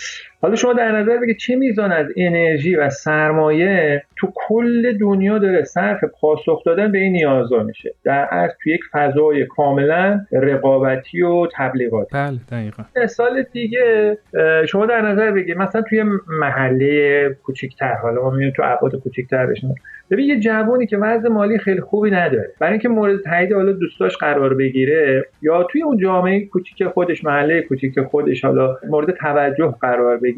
حالا 0.44 0.56
شما 0.56 0.72
در 0.72 0.92
نظر 0.92 1.18
بگید 1.18 1.36
چه 1.36 1.56
میزان 1.56 1.92
از 1.92 2.06
انرژی 2.16 2.76
و 2.76 2.90
سرمایه 2.90 4.02
تو 4.16 4.32
کل 4.34 4.98
دنیا 4.98 5.38
داره 5.38 5.64
صرف 5.64 6.04
پاسخ 6.20 6.64
دادن 6.64 6.92
به 6.92 6.98
این 6.98 7.12
نیازا 7.12 7.62
میشه؟ 7.62 7.94
در 8.04 8.28
از 8.30 8.50
تو 8.62 8.70
یک 8.70 8.80
فضای 8.92 9.46
کاملا 9.46 10.20
رقابتی 10.32 11.22
و 11.22 11.46
تبلیغاتی. 11.56 12.10
بله 12.12 12.38
دقیقا. 12.50 12.82
مثال 12.96 13.42
دیگه 13.52 14.18
شما 14.68 14.86
در 14.86 15.00
نظر 15.00 15.30
بگید 15.30 15.56
مثلا 15.56 15.82
توی 15.82 16.04
محله 16.40 17.28
کوچیکتر 17.42 17.94
حالا 17.94 18.22
ما 18.22 18.30
میگیم 18.30 18.52
تو 18.56 18.62
ابعاد 18.62 18.96
کوچیکتر 18.96 19.46
بشن 19.46 19.68
ببین 20.10 20.28
یه 20.28 20.40
جوانی 20.40 20.86
که 20.86 20.96
وضع 20.96 21.28
مالی 21.28 21.58
خیلی 21.58 21.80
خوبی 21.80 22.10
نداره. 22.10 22.52
برای 22.60 22.72
اینکه 22.72 22.88
مورد 22.88 23.22
تایید 23.22 23.52
حالا 23.52 23.72
دوستاش 23.72 24.16
قرار 24.16 24.54
بگیره 24.54 25.26
یا 25.42 25.62
توی 25.62 25.82
اون 25.82 25.98
جامعه 25.98 26.46
کوچیک 26.46 26.86
خودش 26.86 27.24
محله 27.24 27.62
کوچیک 27.62 28.00
خودش 28.00 28.44
حالا 28.44 28.76
مورد 28.88 29.10
توجه 29.10 29.74
قرار 29.80 30.16
بگیره 30.16 30.33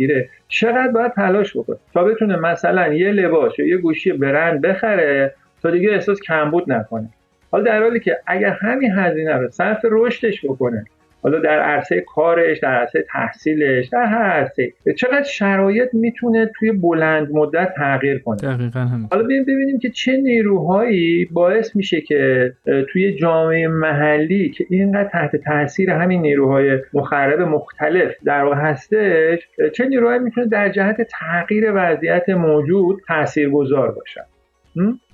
چقدر 0.49 0.89
باید 0.89 1.13
تلاش 1.13 1.57
بکنه؟ 1.57 1.77
تا 1.95 2.05
بتونه 2.05 2.37
مثلا 2.37 2.93
یه 2.95 3.13
لباس 3.13 3.59
یا 3.59 3.67
یه 3.67 3.77
گوشی 3.77 4.13
برند 4.13 4.61
بخره 4.61 5.35
تا 5.63 5.71
دیگه 5.71 5.91
احساس 5.91 6.21
کمبود 6.21 6.73
نکنه. 6.73 7.09
حالا 7.51 7.65
در 7.65 7.83
حالی 7.83 8.01
که 8.01 8.17
اگر 8.27 8.51
همین 8.51 8.93
هزینه 8.93 9.37
رو 9.37 9.51
صرف 9.51 9.81
رشدش 9.85 10.45
بکنه 10.45 10.85
حالا 11.27 11.39
در 11.39 11.61
عرصه 11.61 12.01
کارش 12.01 12.59
در 12.59 12.75
عرصه 12.75 13.05
تحصیلش 13.13 13.89
در 13.89 14.05
هر 14.05 14.23
عرصه. 14.23 14.73
چقدر 14.97 15.23
شرایط 15.23 15.89
می‌تونه 15.95 16.51
توی 16.59 16.73
بلند 16.73 17.29
مدت 17.31 17.75
تغییر 17.77 18.19
کنه. 18.19 18.37
دقیقا 18.37 18.81
هم. 18.81 19.09
حالا 19.11 19.25
ببینیم 19.25 19.45
ببینیم 19.45 19.79
که 19.79 19.91
چه 19.91 20.17
نیروهایی 20.17 21.25
باعث 21.25 21.77
میشه 21.77 22.01
که 22.01 22.53
توی 22.93 23.13
جامعه 23.13 23.69
محلی 23.69 24.51
که 24.51 24.67
اینقدر 24.71 25.09
تحت 25.09 25.37
تاثیر 25.37 25.91
همین 25.91 26.23
نیروهای 26.23 26.79
مخرب 26.95 27.41
مختلف 27.41 28.15
در 28.25 28.45
واقع 28.45 28.57
هستش 28.57 29.39
چه 29.75 29.87
نیروهایی 29.87 30.19
می‌تونه 30.19 30.47
در 30.47 30.69
جهت 30.69 30.97
تغییر 31.03 31.73
وضعیت 31.75 32.29
موجود 32.29 33.01
تاثیرگذار 33.09 33.93
باشن 33.93 34.23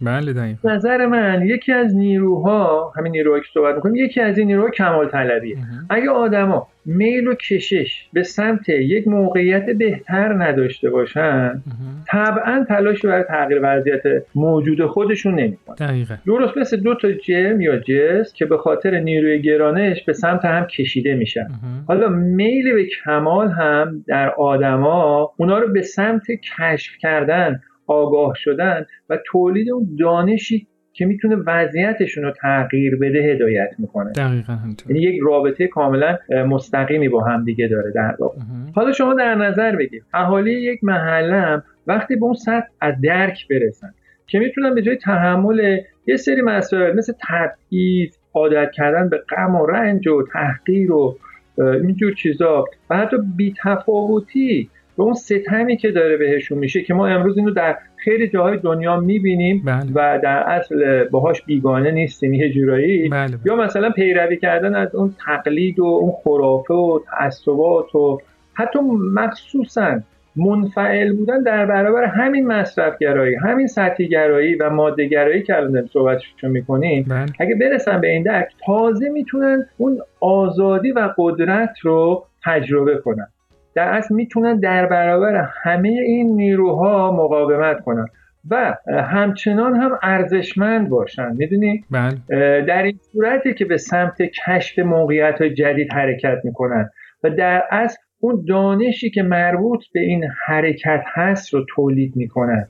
بله 0.02 0.32
دقیقا. 0.32 0.72
نظر 0.72 1.06
من 1.06 1.42
یکی 1.46 1.72
از 1.72 1.96
نیروها 1.96 2.92
همین 2.96 3.12
نیروهایی 3.12 3.42
که 3.42 3.48
صحبت 3.54 3.74
می‌کنیم 3.74 3.96
یکی 3.96 4.20
از 4.20 4.38
این 4.38 4.46
نیروها 4.46 4.70
کمال 4.70 5.08
طلبیه 5.08 5.56
اگه 5.90 6.10
آدما 6.10 6.68
میل 6.86 7.28
و 7.28 7.34
کشش 7.34 8.08
به 8.12 8.22
سمت 8.22 8.68
یک 8.68 9.08
موقعیت 9.08 9.70
بهتر 9.70 10.32
نداشته 10.32 10.90
باشن 10.90 11.62
طبعا 12.08 12.64
تلاش 12.68 13.04
برای 13.04 13.24
تغییر 13.24 13.60
وضعیت 13.62 14.02
موجود 14.34 14.86
خودشون 14.86 15.34
نمی‌کنن. 15.34 15.74
دقیقا. 15.74 16.14
درست 16.26 16.58
مثل 16.58 16.76
دو 16.76 16.94
تا 16.94 17.12
جرم 17.12 17.60
یا 17.60 17.76
جس 17.76 18.32
که 18.32 18.46
به 18.46 18.58
خاطر 18.58 19.00
نیروی 19.00 19.42
گرانش 19.42 20.04
به 20.04 20.12
سمت 20.12 20.44
هم 20.44 20.66
کشیده 20.66 21.14
میشن. 21.14 21.48
حالا 21.88 22.08
میل 22.08 22.74
به 22.74 22.86
کمال 23.04 23.48
هم 23.48 24.04
در 24.08 24.30
آدما 24.30 25.32
اونا 25.36 25.58
رو 25.58 25.72
به 25.72 25.82
سمت 25.82 26.22
کشف 26.58 26.96
کردن 27.00 27.60
آگاه 27.86 28.32
شدن 28.36 28.86
و 29.10 29.18
تولید 29.26 29.70
اون 29.70 29.96
دانشی 29.98 30.66
که 30.92 31.06
می‌تونه 31.06 31.36
وضعیتشون 31.46 32.24
رو 32.24 32.32
تغییر 32.42 32.96
بده 32.96 33.18
هدایت 33.18 33.70
می‌کنه. 33.78 34.12
دقیقا 34.12 34.58
یعنی 34.88 35.02
یک 35.02 35.20
رابطه 35.22 35.66
کاملا 35.66 36.18
مستقیمی 36.48 37.08
با 37.08 37.24
هم 37.24 37.44
دیگه 37.44 37.68
داره 37.68 37.92
در 37.94 38.16
واقع. 38.18 38.38
حالا 38.74 38.92
شما 38.92 39.14
در 39.14 39.34
نظر 39.34 39.76
بگید 39.76 40.04
اهالی 40.14 40.52
یک 40.52 40.84
محله 40.84 41.62
وقتی 41.86 42.16
به 42.16 42.24
اون 42.24 42.34
سطح 42.34 42.66
از 42.80 42.94
درک 43.02 43.48
برسن 43.48 43.94
که 44.26 44.38
می‌تونن 44.38 44.74
به 44.74 44.82
جای 44.82 44.96
تحمل 44.96 45.78
یه 46.06 46.16
سری 46.16 46.42
مسائل 46.42 46.96
مثل 46.96 47.12
تبعیض 47.28 48.16
عادت 48.34 48.70
کردن 48.72 49.08
به 49.08 49.18
غم 49.18 49.54
و 49.54 49.66
رنج 49.66 50.08
و 50.08 50.22
تحقیر 50.32 50.92
و 50.92 51.16
اینجور 51.58 52.14
چیزا 52.14 52.64
و 52.90 52.96
حتی 52.96 53.16
بیتفاوتی 53.36 54.70
به 54.96 55.02
اون 55.02 55.14
ستمی 55.14 55.76
که 55.76 55.90
داره 55.90 56.16
بهشون 56.16 56.58
میشه 56.58 56.82
که 56.82 56.94
ما 56.94 57.06
امروز 57.06 57.38
اینو 57.38 57.50
در 57.50 57.78
خیلی 57.96 58.28
جاهای 58.28 58.56
دنیا 58.56 59.00
می‌بینیم 59.00 59.62
بله. 59.64 59.90
و 59.94 60.20
در 60.22 60.38
اصل 60.38 61.04
باهاش 61.04 61.42
بیگانه 61.42 61.90
نیستیم 61.90 62.34
یه 62.34 62.52
جورایی 62.52 63.08
بله. 63.08 63.38
یا 63.44 63.56
مثلا 63.56 63.90
پیروی 63.90 64.36
کردن 64.36 64.74
از 64.74 64.94
اون 64.94 65.14
تقلید 65.26 65.78
و 65.78 65.84
اون 65.84 66.12
خرافه 66.24 66.74
و 66.74 67.00
تعصبات 67.10 67.94
و 67.94 68.18
حتی 68.54 68.78
مخصوصا 69.14 70.00
منفعل 70.36 71.16
بودن 71.16 71.42
در 71.42 71.66
برابر 71.66 72.04
همین 72.04 72.46
مصرفگرایی 72.46 73.34
همین 73.36 73.66
سطحی 73.66 74.08
گرایی 74.08 74.54
و 74.54 74.70
ماده 74.70 75.06
گرایی 75.06 75.42
که 75.42 75.56
الان 75.56 75.86
صحبتشو 75.92 76.48
می‌کنیم 76.48 77.06
بله. 77.08 77.26
اگه 77.40 77.54
برسن 77.54 78.00
به 78.00 78.08
این 78.08 78.22
درک 78.22 78.48
تازه 78.66 79.08
می‌تونن 79.08 79.66
اون 79.76 79.98
آزادی 80.20 80.92
و 80.92 81.14
قدرت 81.18 81.74
رو 81.82 82.26
تجربه 82.44 82.96
کنن 82.96 83.28
در 83.74 83.88
اصل 83.88 84.14
می‌تونن 84.14 84.58
در 84.58 84.86
برابر 84.86 85.48
همه 85.62 85.88
این 85.88 86.36
نیروها 86.36 87.12
مقاومت 87.12 87.80
کنن 87.80 88.06
و 88.50 88.76
همچنان 88.88 89.76
هم 89.76 89.98
ارزشمند 90.02 90.88
باشن. 90.88 91.32
می‌دونی؟ 91.36 91.84
بله. 91.90 92.14
در 92.62 92.82
این 92.82 92.98
صورتی 93.12 93.54
که 93.54 93.64
به 93.64 93.76
سمت 93.76 94.22
کشف 94.46 94.78
موقعیت 94.78 95.40
های 95.40 95.54
جدید 95.54 95.92
حرکت 95.92 96.38
می‌کنن 96.44 96.90
و 97.24 97.30
در 97.30 97.62
اصل 97.70 97.96
اون 98.20 98.44
دانشی 98.48 99.10
که 99.10 99.22
مربوط 99.22 99.84
به 99.94 100.00
این 100.00 100.24
حرکت 100.46 101.02
هست 101.06 101.54
رو 101.54 101.64
تولید 101.68 102.16
می‌کنن. 102.16 102.66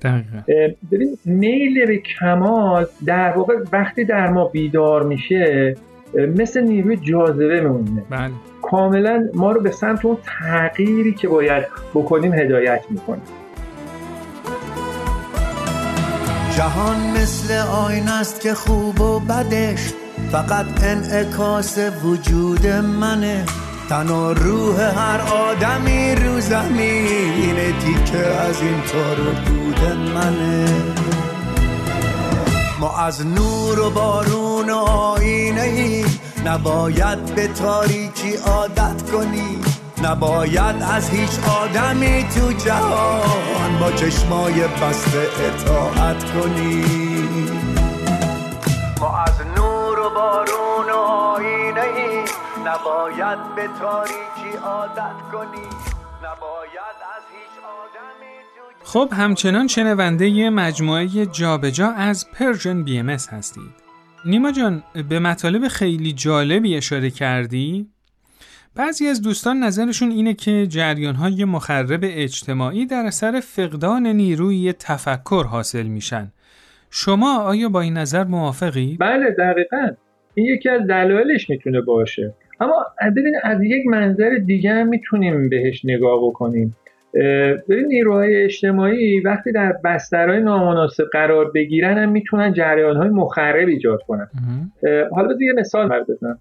ببین 0.92 1.16
میل 1.24 1.86
به 1.86 1.96
کمال 1.98 2.86
در 3.06 3.30
واقع 3.30 3.54
وقتی 3.72 4.04
در 4.04 4.30
ما 4.30 4.48
بیدار 4.48 5.02
میشه 5.02 5.74
مثل 6.14 6.60
نیروی 6.60 6.96
جاذبه 6.96 7.60
میمونه. 7.60 8.04
بله. 8.10 8.30
کاملا 8.62 9.28
ما 9.34 9.52
رو 9.52 9.60
به 9.60 9.70
سمت 9.70 10.04
اون 10.04 10.16
تغییری 10.24 11.14
که 11.14 11.28
باید 11.28 11.64
بکنیم 11.94 12.32
هدایت 12.32 12.84
می‌کنه. 12.90 13.20
جهان 16.56 16.96
مثل 17.22 17.54
آین 17.54 18.08
است 18.08 18.40
که 18.40 18.54
خوب 18.54 19.00
و 19.00 19.20
بدش. 19.20 19.92
فقط 20.32 20.66
انعکاس 20.84 21.78
وجود 22.04 22.66
منه. 23.00 23.44
تن 23.88 24.08
و 24.08 24.34
روح 24.34 24.80
هر 24.80 25.20
آدمی 25.20 26.14
رو 26.14 26.40
زمین 26.40 27.54
تیکه 27.80 28.18
از 28.18 28.62
این 28.62 28.80
تار 28.92 29.20
و 29.20 29.32
بود 29.32 29.98
منه. 30.14 31.11
ما 32.82 32.96
از 32.98 33.26
نور 33.26 33.80
و 33.80 33.90
بارون 33.90 34.70
و 34.70 34.76
آینه 34.76 35.60
ای. 35.60 36.04
نباید 36.44 37.34
به 37.34 37.48
تاریکی 37.48 38.36
عادت 38.36 39.10
کنی. 39.10 39.60
نباید 40.02 40.82
از 40.82 41.10
هیچ 41.10 41.30
آدمی 41.62 42.26
تو 42.34 42.52
جهان 42.52 43.78
با 43.80 43.92
چشمای 43.92 44.60
بسته 44.68 45.28
اطاعت 45.40 46.24
کنی. 46.32 46.84
ما 49.00 49.18
از 49.18 49.40
نور 49.56 49.98
و 49.98 50.10
بارون 50.10 50.90
و 50.90 50.96
آینه 50.96 51.80
ای. 51.80 52.24
نباید 52.66 53.54
به 53.56 53.68
تاریکی 53.80 54.56
عادت 54.64 55.18
کنی. 55.32 55.66
نباید 56.22 56.98
خب 58.92 59.08
همچنان 59.12 59.66
شنونده 59.66 60.50
مجموعه 60.50 61.08
جابجا 61.26 61.88
از 61.88 62.30
پرژن 62.30 62.82
بی 62.84 62.98
ام 62.98 63.10
هستید. 63.10 63.70
نیما 64.24 64.52
جان 64.52 64.82
به 65.08 65.18
مطالب 65.18 65.68
خیلی 65.68 66.12
جالبی 66.12 66.76
اشاره 66.76 67.10
کردی؟ 67.10 67.86
بعضی 68.76 69.06
از 69.06 69.22
دوستان 69.22 69.58
نظرشون 69.64 70.10
اینه 70.10 70.34
که 70.34 70.66
جریان 70.66 71.14
های 71.14 71.44
مخرب 71.44 72.00
اجتماعی 72.02 72.86
در 72.86 73.06
اثر 73.06 73.40
فقدان 73.40 74.06
نیروی 74.06 74.72
تفکر 74.72 75.44
حاصل 75.44 75.86
میشن. 75.86 76.32
شما 76.90 77.38
آیا 77.38 77.68
با 77.68 77.80
این 77.80 77.96
نظر 77.96 78.24
موافقی؟ 78.24 78.96
بله 79.00 79.30
دقیقا. 79.30 79.88
این 80.34 80.46
یکی 80.46 80.68
از 80.68 80.86
دلایلش 80.86 81.50
می‌تونه 81.50 81.80
باشه. 81.80 82.34
اما 82.60 82.86
ببین 83.16 83.34
از 83.42 83.62
یک 83.62 83.86
منظر 83.86 84.30
دیگه 84.46 84.70
هم 84.70 84.88
می‌تونیم 84.88 85.48
بهش 85.48 85.84
نگاه 85.84 86.18
بکنیم. 86.28 86.76
ببین 87.68 87.86
نیروهای 87.86 88.44
اجتماعی 88.44 89.20
وقتی 89.20 89.52
در 89.52 89.72
بسترهای 89.84 90.40
نامناسب 90.40 91.04
قرار 91.12 91.50
بگیرن 91.50 91.98
هم 91.98 92.12
می‌تونن 92.12 92.52
جریانهای 92.52 93.08
مخرب 93.08 93.68
ایجاد 93.68 94.00
کنن. 94.08 94.28
حالا 95.10 95.36
یه 95.40 95.52
مثال 95.58 96.04
بزنم. 96.08 96.38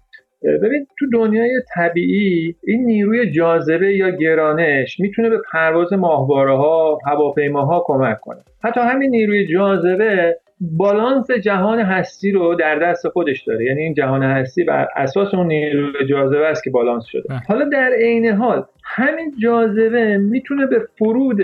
ببین 0.62 0.86
تو 0.98 1.06
دنیای 1.12 1.50
طبیعی 1.74 2.54
این 2.64 2.84
نیروی 2.84 3.30
جاذبه 3.30 3.96
یا 3.96 4.10
گرانش 4.10 5.00
می‌تونه 5.00 5.30
به 5.30 5.38
پرواز 5.52 5.92
ماهواره 5.92 6.56
ها 6.56 6.98
هواپیماها 7.06 7.82
کمک 7.86 8.20
کنه. 8.20 8.40
حتی 8.64 8.80
همین 8.80 9.10
نیروی 9.10 9.46
جاذبه 9.46 10.36
بالانس 10.62 11.30
جهان 11.30 11.80
هستی 11.80 12.30
رو 12.30 12.54
در 12.54 12.78
دست 12.78 13.08
خودش 13.08 13.42
داره. 13.42 13.64
یعنی 13.64 13.82
این 13.82 13.94
جهان 13.94 14.22
هستی 14.22 14.64
بر 14.64 14.88
اساس 14.96 15.34
اون 15.34 15.46
نیروی 15.46 16.06
جاذبه 16.08 16.46
است 16.46 16.64
که 16.64 16.70
بالانس 16.70 17.04
شده. 17.04 17.28
حالا 17.48 17.64
در 17.64 17.90
عین 17.98 18.26
حال 18.26 18.64
همین 18.84 19.34
جاذبه 19.42 20.16
می‌تونه 20.16 20.66
به 20.66 20.86
فرود 20.98 21.38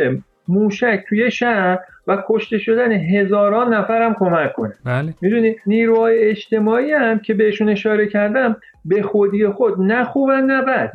موشک 0.49 1.05
توی 1.09 1.31
شهر 1.31 1.79
و 2.09 2.23
کشته 2.29 2.59
شدن 2.59 2.93
هزاران 2.93 3.75
نفر 3.75 4.03
هم 4.03 4.15
کمک 4.19 4.53
کنه. 4.53 4.73
بله. 4.87 5.15
می‌دونی؟ 5.23 5.57
نیروهای 5.67 6.19
اجتماعی 6.19 6.93
هم 6.93 7.19
که 7.19 7.35
بهشون 7.35 7.69
اشاره 7.69 8.07
کردم 8.07 8.57
به 8.85 9.03
خودی 9.03 9.47
خود 9.47 9.81
نه 9.81 10.05
خوبن 10.05 10.45
نه 10.45 10.63
بد. 10.63 10.93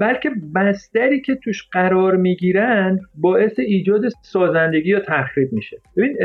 بلکه 0.00 0.30
بستری 0.54 1.20
که 1.20 1.34
توش 1.34 1.68
قرار 1.72 2.16
می‌گیرن 2.16 2.98
باعث 3.14 3.58
ایجاد 3.58 4.02
سازندگی 4.22 4.90
یا 4.90 5.00
تخریب 5.00 5.52
میشه. 5.52 5.76
ببین 5.96 6.16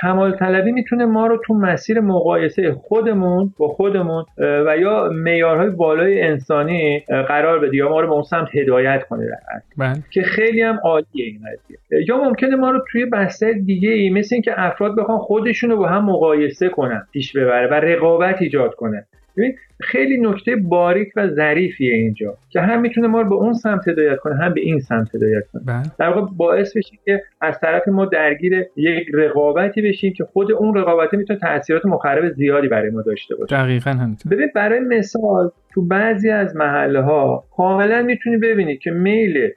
کمال 0.00 0.36
طلبی 0.36 0.72
می‌تونه 0.72 1.04
ما 1.04 1.26
رو 1.26 1.40
تو 1.46 1.54
مسیر 1.54 2.00
مقایسه 2.00 2.72
خودمون 2.72 3.54
با 3.58 3.68
خودمون 3.68 4.24
و 4.38 4.76
یا 4.80 5.10
معیارهای 5.12 5.70
بالای 5.70 6.22
انسانی 6.22 7.04
قرار 7.28 7.58
بده 7.58 7.76
یا 7.76 7.88
ما 7.88 8.00
رو 8.00 8.06
به 8.06 8.12
اون 8.12 8.22
سمت 8.22 8.56
هدایت 8.56 9.02
کنه 9.08 9.26
در 9.26 9.60
بله. 9.78 10.02
که 10.10 10.22
خیلی 10.22 10.62
هم 10.62 10.78
عالیه 10.84 11.06
این 11.14 11.38
قضیه. 11.38 12.04
یا 12.08 12.24
ممکنه 12.24 12.56
ما 12.56 12.70
رو 12.70 12.84
توی 12.92 13.06
بستر 13.06 13.52
دیگه 13.52 13.79
ای 13.88 14.10
مثل 14.10 14.34
اینکه 14.34 14.52
افراد 14.56 14.96
بخوان 14.96 15.18
خودشون 15.18 15.70
رو 15.70 15.76
با 15.76 15.88
هم 15.88 16.04
مقایسه 16.04 16.68
کنن 16.68 17.06
پیش 17.12 17.36
ببره 17.36 17.66
و 17.66 17.74
رقابت 17.74 18.42
ایجاد 18.42 18.74
کنه. 18.74 19.06
ببین 19.36 19.56
خیلی 19.82 20.20
نکته 20.20 20.56
باریک 20.56 21.08
و 21.16 21.28
ظریفیه 21.28 21.94
اینجا 21.94 22.34
که 22.50 22.60
هم 22.60 22.80
می‌تونه 22.80 23.06
ما 23.06 23.20
رو 23.20 23.28
به 23.28 23.34
اون 23.34 23.52
سمت 23.52 23.88
هدایت 23.88 24.18
کنه 24.18 24.36
هم 24.36 24.54
به 24.54 24.60
این 24.60 24.80
سمت 24.80 25.14
هدایت 25.14 25.42
کنه. 25.52 25.62
بله. 25.66 25.82
در 25.98 26.08
واقع 26.08 26.32
باعث 26.36 26.76
بشه 26.76 26.96
که 27.04 27.22
از 27.40 27.60
طرف 27.60 27.88
ما 27.88 28.04
درگیر 28.04 28.66
یک 28.76 29.08
رقابتی 29.14 29.82
بشیم 29.82 30.12
که 30.12 30.24
خود 30.24 30.52
اون 30.52 30.74
رقابت 30.74 31.14
می‌تونه 31.14 31.38
تاثیرات 31.38 31.86
مخرب 31.86 32.28
زیادی 32.28 32.68
برای 32.68 32.90
ما 32.90 33.02
داشته 33.02 33.36
باشه. 33.36 33.56
دقیقا 33.56 33.90
همینطور. 33.90 34.32
ببین 34.32 34.48
برای 34.54 34.80
مثال 34.80 35.50
تو 35.74 35.82
بعضی 35.86 36.30
از 36.30 36.56
محله 36.56 37.00
ها 37.00 37.44
کاملا 37.56 38.02
می‌تونی 38.02 38.36
ببینی 38.36 38.76
که 38.76 38.90
میل 38.90 39.48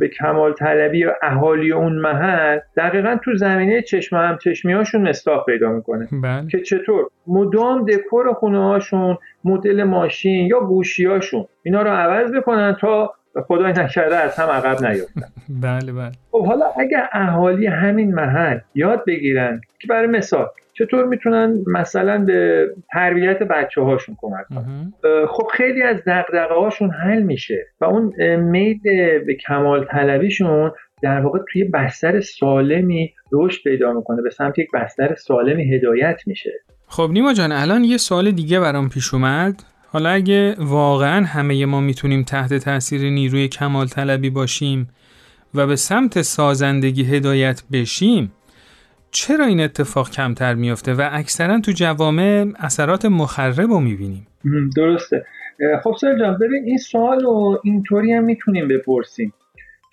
به 0.00 0.08
کمال 0.08 0.52
طلبی 0.52 1.04
و 1.04 1.12
اهالی 1.22 1.72
اون 1.72 1.92
محل 1.92 2.58
دقیقا 2.76 3.16
تو 3.24 3.36
زمینه 3.36 3.82
چشم 3.82 4.16
هم 4.16 4.38
چشمی 4.44 4.72
هاشون 4.72 5.12
پیدا 5.46 5.72
می‌کنه. 5.72 6.08
بله. 6.22 6.48
که 6.50 6.60
چطور؟ 6.60 7.04
مدام 7.26 7.84
دکور 7.84 8.32
خونه 8.32 8.64
هاشون 8.64 9.18
مدل 9.72 9.84
ماشین 9.84 10.46
یا 10.46 10.60
گوشیاشون 10.60 11.44
اینا 11.62 11.82
رو 11.82 11.90
عوض 11.90 12.32
بکنن 12.32 12.76
تا 12.80 13.14
خدای 13.46 13.72
نکرده 13.72 14.16
از 14.16 14.36
هم 14.36 14.48
عقب 14.48 14.86
نیفتن. 14.86 15.20
بله 15.62 15.92
بله. 15.92 16.12
خب 16.30 16.46
حالا 16.46 16.66
اگر 16.78 17.08
اهالی 17.12 17.66
همین 17.66 18.14
محل 18.14 18.58
یاد 18.74 19.04
بگیرن 19.06 19.60
که 19.78 19.88
برای 19.88 20.06
مثال 20.06 20.46
چطور 20.72 21.06
می‌تونن 21.06 21.64
مثلا 21.66 22.24
به 22.24 22.68
تربیت 22.92 23.38
بچه 23.38 23.80
هاشون 23.80 24.16
کمک 24.20 24.46
کنن؟ 24.48 24.92
خب 25.26 25.46
خیلی 25.52 25.82
از 25.82 25.96
دقدقه 26.06 26.54
هاشون 26.54 26.90
حل 26.90 27.22
میشه 27.22 27.66
و 27.80 27.84
اون 27.84 28.36
میل 28.36 28.78
به 29.26 29.34
کمال 29.34 29.84
طلبیشون 29.84 30.72
در 31.02 31.20
واقع 31.20 31.38
توی 31.52 31.64
بستر 31.64 32.20
سالمی 32.20 33.12
رشد 33.32 33.62
پیدا 33.62 33.92
می‌کنه 33.92 34.22
به 34.22 34.30
سمت 34.30 34.58
یک 34.58 34.68
بستر 34.74 35.14
سالمی 35.14 35.74
هدایت 35.74 36.20
میشه. 36.26 36.52
خب 36.92 37.10
نیما 37.12 37.32
جان 37.32 37.52
الان 37.52 37.84
یه 37.84 37.96
سوال 37.96 38.30
دیگه 38.30 38.60
برام 38.60 38.88
پیش 38.88 39.14
اومد. 39.14 39.62
حالا 39.86 40.10
اگه 40.10 40.54
واقعا 40.58 41.26
همه 41.26 41.66
ما 41.66 41.80
می‌تونیم 41.80 42.22
تحت 42.22 42.54
تاثیر 42.54 43.10
نیروی 43.10 43.48
کمال 43.48 43.86
طلبی 43.86 44.30
باشیم 44.30 44.88
و 45.54 45.66
به 45.66 45.76
سمت 45.76 46.22
سازندگی 46.22 47.04
هدایت 47.04 47.62
بشیم 47.72 48.32
چرا 49.10 49.44
این 49.44 49.60
اتفاق 49.60 50.10
کمتر 50.10 50.54
میافته 50.54 50.94
و 50.94 51.08
اکثرا 51.12 51.60
تو 51.60 51.72
جوامع 51.72 52.46
اثرات 52.58 53.04
مخرب 53.04 53.70
رو 53.70 53.80
می‌بینیم؟ 53.80 54.26
درسته. 54.76 55.26
خب 55.82 55.96
سر 56.00 56.18
جان 56.18 56.38
ببین 56.38 56.64
این 56.64 56.78
سوال 56.78 57.20
رو 57.20 57.60
اینطوری 57.64 58.12
هم 58.12 58.24
می‌تونیم 58.24 58.68
بپرسیم 58.68 59.32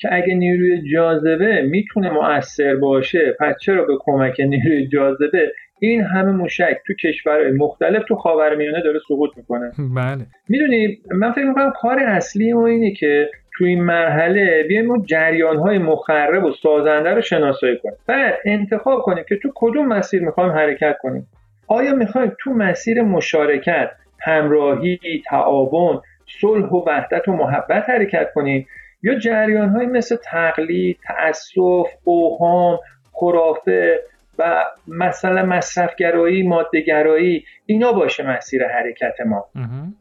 که 0.02 0.10
اگه 0.12 0.34
نیروی 0.36 0.92
جاذبه 0.94 1.62
می‌تونه 1.62 2.10
مؤثر 2.10 2.76
باشه 2.76 3.36
پس 3.40 3.56
چرا 3.62 3.86
به 3.86 3.94
کمک 4.00 4.40
نیروی 4.40 4.88
جاذبه 4.88 5.54
این 5.80 6.04
همه 6.04 6.32
موشک 6.32 6.78
تو 6.88 6.94
کشورهای 6.94 7.52
مختلف 7.52 8.04
تو 8.08 8.16
خاورمیانه 8.16 8.82
داره 8.84 9.00
سقوط 9.08 9.30
می‌کنه. 9.38 9.72
بله. 9.96 10.26
می‌دونی 10.50 11.00
من 11.12 11.32
فکر 11.32 11.46
می‌کنم 11.46 11.74
کار 11.82 12.00
اصلی 12.00 12.54
ما 12.54 12.68
اینه 12.68 12.92
که 12.92 13.30
تو 13.58 13.66
این 13.66 13.84
مرحله 13.84 14.64
بیایم 14.68 14.86
ما 14.86 15.04
جریان 15.06 15.58
های 15.58 15.78
مخرب 15.78 16.44
و 16.44 16.52
سازنده 16.52 17.10
رو 17.10 17.22
شناسایی 17.22 17.78
کنیم. 17.78 17.98
بعد 18.08 18.34
انتخاب 18.46 19.02
کنیم 19.02 19.24
که 19.30 19.36
تو 19.36 19.52
کدوم 19.56 19.88
مسیر 19.88 20.22
می‌خوایم 20.22 20.52
حرکت 20.52 20.98
کنیم. 21.02 21.28
آیا 21.68 21.94
می‌خوایم 21.94 22.32
تو 22.40 22.52
مسیر 22.52 23.02
مشارکت 23.02 23.92
همراهی 24.22 25.00
تعاون 25.30 26.02
صلح 26.42 26.70
و 26.70 26.84
وحدت 26.88 27.28
و 27.28 27.32
محبت 27.32 27.90
حرکت 27.90 28.32
کنیم 28.36 28.68
یا 29.04 29.20
جریان 29.20 29.70
های 29.70 29.86
مثل 29.86 30.16
تقلید 30.24 30.98
تأسف 31.08 31.88
اوهام 32.04 32.80
خرافه 33.12 34.00
و 34.40 34.64
مثلا 34.88 35.46
مصرفگرایی 35.46 36.48
مادهگرایی 36.48 37.46
اینا 37.66 37.92
باشه 37.92 38.28
مسیر 38.28 38.68
حرکت 38.68 39.22
ما. 39.26 39.46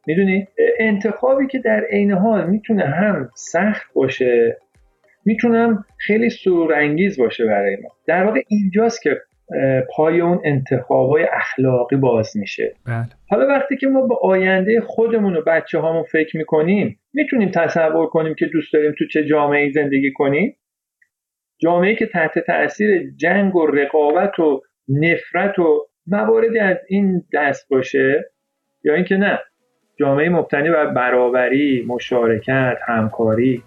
می‌دونی؟ 0.07 0.48
انتخابی 0.79 1.46
که 1.46 1.59
در 1.59 1.85
عین 1.90 2.12
حال 2.12 2.46
می‌تونه 2.46 2.85
هم 2.85 3.31
سخت 3.35 3.92
باشه 3.94 4.57
می‌تونم 5.24 5.85
خیلی 5.98 6.31
سورانگیز 6.31 7.18
باشه 7.18 7.46
برای 7.46 7.77
ما. 7.83 7.88
در 8.07 8.24
واقع 8.24 8.40
اینجاست 8.48 9.03
که 9.03 9.16
پای 9.96 10.20
اون 10.20 10.40
انتخابای 10.44 11.27
اخلاقی 11.33 11.96
باز 11.96 12.37
میشه. 12.37 12.74
بله. 12.87 13.09
حالا 13.31 13.46
وقتی 13.46 13.77
که 13.77 13.87
ما 13.87 14.07
به 14.07 14.14
آینده 14.22 14.81
خودمون 14.81 15.37
و 15.37 15.42
بچه 15.46 15.79
هامون 15.79 16.03
فکر 16.03 16.37
می‌کنیم 16.37 16.98
می‌تونیم 17.14 17.51
تصور 17.51 18.07
کنیم 18.07 18.35
که 18.35 18.46
دوست 18.46 18.72
داریم 18.72 18.92
تو 18.98 19.07
چه 19.07 19.24
جامعه 19.24 19.70
زندگی 19.70 20.12
کنیم؟ 20.12 20.57
جامعه 21.59 21.94
که 21.94 22.07
تحت 22.07 22.38
تاثیر 22.38 23.11
جنگ 23.16 23.57
و 23.57 23.66
رقابت 23.66 24.38
و 24.38 24.62
نفرت 24.88 25.59
و 25.59 25.87
مواردی 26.07 26.59
از 26.59 26.77
این 26.88 27.25
دست 27.33 27.68
باشه 27.68 28.31
یا 28.85 28.94
اینکه 28.94 29.16
نه 29.16 29.38
جامعه 29.97 30.29
مبتنی 30.29 30.71
بر 30.71 30.87
برابری 30.87 31.85
مشارکت 31.88 32.79
همکاری. 32.87 33.62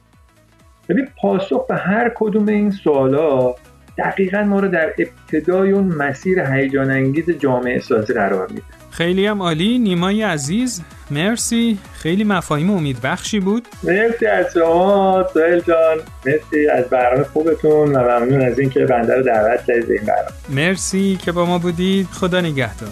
ببین 0.90 1.08
پاسخ 1.22 1.68
به 1.68 1.76
هر 1.76 2.12
کدوم 2.16 2.48
این 2.48 2.72
سوالا 2.72 3.56
دقیقا 3.98 4.44
ما 4.44 4.60
رو 4.60 4.68
در 4.68 4.94
ابتدای 4.98 5.72
اون 5.72 5.84
مسیر 5.86 6.40
هیجان 6.40 6.92
انگیز 6.92 7.30
جامعه 7.30 7.80
سازی 7.80 8.14
قرار 8.14 8.48
میده. 8.48 8.81
خیلی 8.92 9.26
هم 9.26 9.42
عالی. 9.42 9.80
نیمای 9.80 10.22
عزیز 10.22 10.82
مرسی. 11.12 11.80
خیلی 11.94 12.24
مفاهیم 12.24 12.72
امید 12.72 13.02
بخشی 13.02 13.40
بود. 13.40 13.68
مرسی 13.84 14.26
از 14.26 14.46
شما 14.54 15.26
سهل 15.34 15.60
جان. 15.60 15.98
مرسی 16.26 16.70
از 16.70 16.86
برنامه 16.86 17.24
خوبتون 17.24 17.96
و 17.96 18.00
ممنون 18.00 18.42
از 18.42 18.60
اینکه 18.60 18.80
بنده 18.80 19.16
رو 19.16 19.24
دعوت 19.24 19.66
کردید 19.66 19.92
این 19.92 20.02
برنامه. 20.02 20.32
مرسی 20.50 21.20
که 21.26 21.32
با 21.32 21.46
ما 21.46 21.58
بودید. 21.58 22.08
خدا 22.08 22.42
نگهدار. 22.42 22.90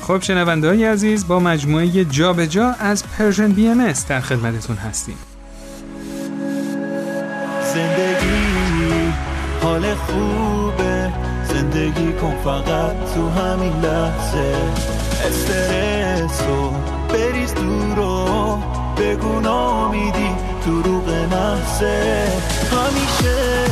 خب 0.00 0.22
شنونده 0.22 0.68
های 0.68 0.84
عزیز 0.84 1.28
با 1.28 1.40
مجموعه 1.40 2.04
جا 2.04 2.32
به 2.32 2.46
جا 2.46 2.74
از 2.80 3.04
Persian 3.18 3.52
BMS 3.52 3.92
در 4.08 4.20
خدمتتون 4.20 4.76
هستیم. 4.76 5.18
زندگی 7.74 9.12
حال 9.62 9.94
خوبه. 9.94 11.12
زندگی 11.44 12.12
کن 12.12 12.34
فقط 12.44 13.14
تو 13.14 13.28
همین 13.28 13.72
لحظه. 13.72 14.99
استرس 15.26 16.42
رو 16.42 16.70
بریز 17.08 17.54
دور 17.54 17.94
رو 17.96 18.58
بگو 18.98 19.40
نامیدی 19.40 20.30
دروغ 20.66 21.08
محضه. 21.08 22.32
همیشه 22.72 23.66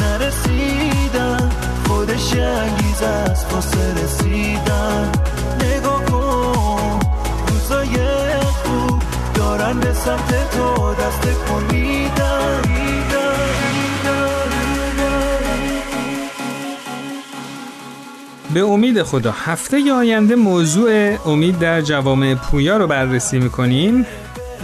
نرسیدن 0.00 1.50
خودش 1.88 2.32
انگیز 2.32 3.02
از 3.02 3.44
واسه 3.52 3.94
رسیدن 4.04 5.12
نگاه 5.60 6.04
کن. 6.04 6.98
روزای 7.48 7.96
خوب. 8.64 9.02
دارن 9.34 9.80
به 9.80 9.92
سمت 9.92 10.50
تو 10.50 10.94
دست 10.94 11.50
امیدم 11.50 12.67
به 18.58 18.64
امید 18.64 19.02
خدا. 19.02 19.34
هفته 19.44 19.92
آینده 19.92 20.34
موضوع 20.34 21.16
امید 21.26 21.58
در 21.58 21.80
جوامع 21.80 22.34
پویا 22.34 22.76
رو 22.76 22.86
بررسی 22.86 23.38
می‌کنیم 23.38 24.06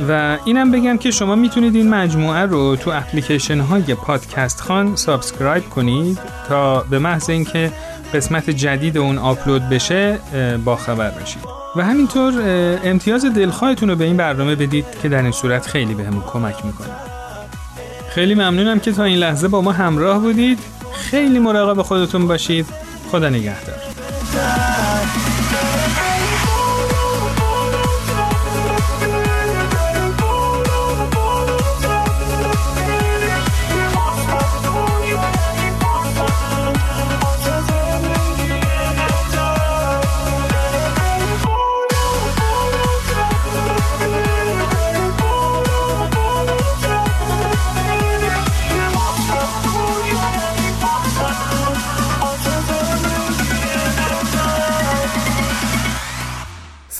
و 0.09 0.38
اینم 0.44 0.70
بگم 0.70 0.98
که 0.98 1.11
شما 1.11 1.35
می‌تونید 1.35 1.74
این 1.74 1.90
مجموعه 1.90 2.40
رو 2.40 2.76
تو 2.76 2.90
اپلیکیشن 2.90 3.61
های 3.61 3.94
پادکست 3.94 4.61
خوان 4.61 4.96
subscribe 4.96 5.64
کنید 5.64 6.18
تا 6.48 6.80
به 6.90 6.98
محض 6.98 7.30
اینکه 7.30 7.72
قسمت 8.14 8.50
جدید 8.50 8.98
اون 8.98 9.18
آپلود 9.18 9.68
بشه 9.68 10.18
با 10.64 10.76
خبر 10.76 11.11
بشید. 11.11 11.42
و 11.76 11.85
همینطور 11.85 12.33
امتیاز 12.85 13.24
دلخواهتون 13.24 13.90
رو 13.90 13.96
به 13.96 14.04
این 14.04 14.16
برنامه 14.16 14.54
بدید 14.54 14.87
که 15.02 15.09
در 15.09 15.22
این 15.22 15.33
صورت 15.33 15.66
خیلی 15.66 15.94
بهمون 15.94 16.20
به 16.20 16.26
کمک 16.26 16.64
می‌کنه. 16.64 16.94
خیلی 18.09 18.35
ممنونم 18.35 18.80
که 18.80 18.92
تا 18.92 19.04
این 19.04 19.18
لحظه 19.18 19.48
با 19.48 19.61
ما 19.61 19.72
همراه 19.72 20.18
بودید. 20.18 20.59
خیلی 20.94 21.38
مراقب 21.38 21.83
خودتون 21.83 22.26
باشید. 22.26 22.66
خدا 23.11 23.29
نگهدار. 23.29 23.77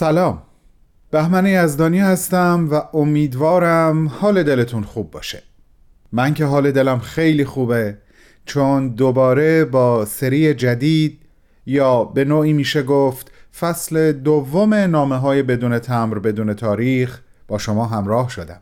سلام. 0.05 0.43
بهمن 1.11 1.47
یزدانی 1.47 2.01
هستم 2.01 2.69
و 2.71 2.97
امیدوارم 2.97 4.09
حال 4.09 4.43
دلتون 4.43 4.83
خوب 4.83 5.11
باشه. 5.11 5.43
من 6.13 6.35
که 6.35 6.45
حال 6.45 6.71
دلم 6.71 6.99
خیلی 6.99 7.45
خوبه 7.45 7.99
چون 8.47 8.89
دوباره 8.89 9.65
با 9.65 10.05
سری 10.05 10.55
جدید 10.55 11.19
یا 11.67 12.05
به 12.05 12.25
نوعی 12.25 12.53
میشه 12.53 12.83
گفت 12.83 13.33
فصل 13.61 14.13
دوم 14.13 14.75
نامه 14.75 15.17
های 15.17 15.43
بدون 15.43 15.79
تمر 15.79 16.19
بدون 16.19 16.55
تاریخ 16.55 17.21
با 17.49 17.59
شما 17.59 17.87
همراه 17.87 18.29
شدم. 18.29 18.61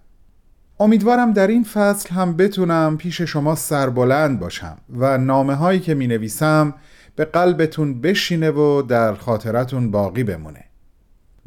امیدوارم 0.80 1.32
در 1.32 1.46
این 1.46 1.64
فصل 1.64 2.14
هم 2.14 2.36
بتونم 2.36 2.96
پیش 2.96 3.20
شما 3.20 3.54
سربلند 3.54 4.40
باشم 4.40 4.76
و 4.98 5.18
نامه 5.18 5.54
هایی 5.54 5.80
که 5.80 5.94
می 5.94 6.06
نویسم 6.06 6.74
به 7.16 7.24
قلبتون 7.24 8.00
بشینه 8.00 8.50
و 8.50 8.82
در 8.82 9.14
خاطرتون 9.14 9.90
باقی 9.90 10.24
بمونه. 10.24 10.64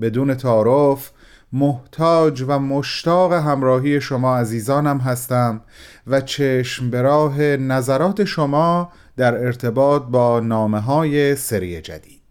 بدون 0.01 0.35
تعارف 0.35 1.11
محتاج 1.53 2.45
و 2.47 2.59
مشتاق 2.59 3.33
همراهی 3.33 4.01
شما 4.01 4.37
عزیزانم 4.37 4.97
هستم 4.97 5.61
و 6.07 6.21
چشم 6.21 6.89
به 6.89 7.01
راه 7.01 7.41
نظرات 7.41 8.23
شما 8.23 8.91
در 9.17 9.45
ارتباط 9.45 10.03
با 10.03 10.39
نامه 10.39 10.79
های 10.79 11.35
سری 11.35 11.81
جدید. 11.81 12.21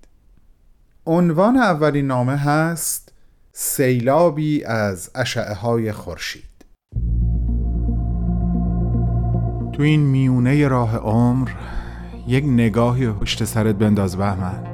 عنوان 1.07 1.57
اولین 1.57 2.07
نامه 2.07 2.37
هست 2.37 3.13
سیلابی 3.53 4.65
از 4.65 5.11
اشعه 5.15 5.55
های 5.55 5.93
خورشید. 5.93 6.65
تو 9.73 9.83
این 9.83 10.01
میونه 10.01 10.69
راه 10.69 10.97
عمر 10.97 11.51
یک 12.27 12.45
نگاهی 12.45 13.13
پشت 13.13 13.45
سرت 13.45 13.75
بنداز 13.75 14.17
بهمن. 14.17 14.74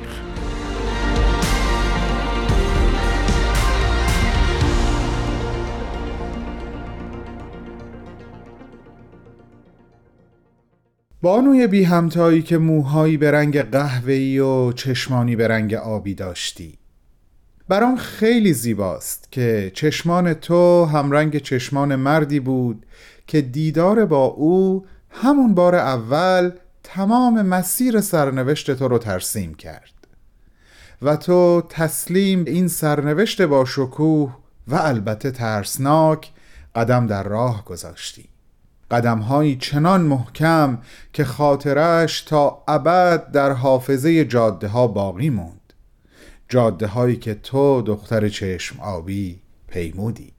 بانوی 11.23 11.67
بی 11.67 11.83
همتایی 11.83 12.41
که 12.41 12.57
موهایی 12.57 13.17
به 13.17 13.31
رنگ 13.31 13.61
قهوه‌ای 13.61 14.39
و 14.39 14.71
چشمانی 14.71 15.35
به 15.35 15.47
رنگ 15.47 15.73
آبی 15.73 16.15
داشتی. 16.15 16.77
برام 17.67 17.97
خیلی 17.97 18.53
زیباست 18.53 19.31
که 19.31 19.71
چشمان 19.73 20.33
تو 20.33 20.85
همرنگ 20.85 21.37
چشمان 21.37 21.95
مردی 21.95 22.39
بود 22.39 22.85
که 23.27 23.41
دیدار 23.41 24.05
با 24.05 24.25
او 24.25 24.85
همون 25.09 25.53
بار 25.53 25.75
اول 25.75 26.51
تمام 26.83 27.41
مسیر 27.41 28.01
سرنوشت 28.01 28.71
تو 28.71 28.87
رو 28.87 28.97
ترسیم 28.97 29.53
کرد. 29.53 30.07
و 31.01 31.15
تو 31.15 31.63
تسلیم 31.69 32.43
این 32.45 32.67
سرنوشت 32.67 33.41
با 33.41 33.65
شکوه 33.65 34.35
و 34.67 34.75
البته 34.75 35.31
ترسناک 35.31 36.31
قدم 36.75 37.07
در 37.07 37.23
راه 37.23 37.65
گذاشتی. 37.65 38.30
قدمهایی 38.91 39.55
چنان 39.55 40.01
محکم 40.01 40.77
که 41.13 41.23
خاطرش 41.23 42.21
تا 42.21 42.63
ابد 42.67 43.31
در 43.31 43.51
حافظه 43.51 44.25
جاده 44.25 44.67
ها 44.67 44.87
باقی 44.87 45.29
موند. 45.29 45.73
جاده 46.49 46.87
هایی 46.87 47.15
که 47.15 47.33
تو 47.33 47.81
دختر 47.81 48.29
چشم 48.29 48.79
آبی 48.79 49.39
پیمودی. 49.67 50.33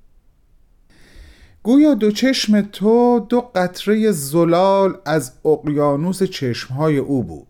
گویا 1.62 1.94
دو 1.94 2.10
چشم 2.10 2.60
تو 2.60 3.26
دو 3.28 3.40
قطره 3.40 4.10
زلال 4.12 4.98
از 5.04 5.32
اقیانوس 5.44 6.22
چشمهای 6.22 6.98
او 6.98 7.24
بود. 7.24 7.46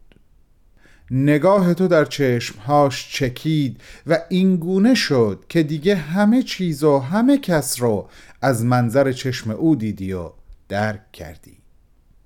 نگاه 1.11 1.75
تو 1.75 1.89
در 1.89 2.05
چشمهاش 2.05 3.09
چکید 3.13 3.81
و 4.07 4.19
اینگونه 4.29 4.95
شد 4.95 5.45
که 5.49 5.63
دیگه 5.63 5.95
همه 5.97 6.43
چیز 6.43 6.85
و 6.85 6.99
همه 6.99 7.39
کس 7.39 7.81
رو 7.81 8.09
از 8.43 8.65
منظر 8.65 9.13
چشم 9.13 9.51
او 9.51 9.77
دیدی 9.77 10.13
و 10.13 10.31
درک 10.73 11.13
کردی. 11.13 11.59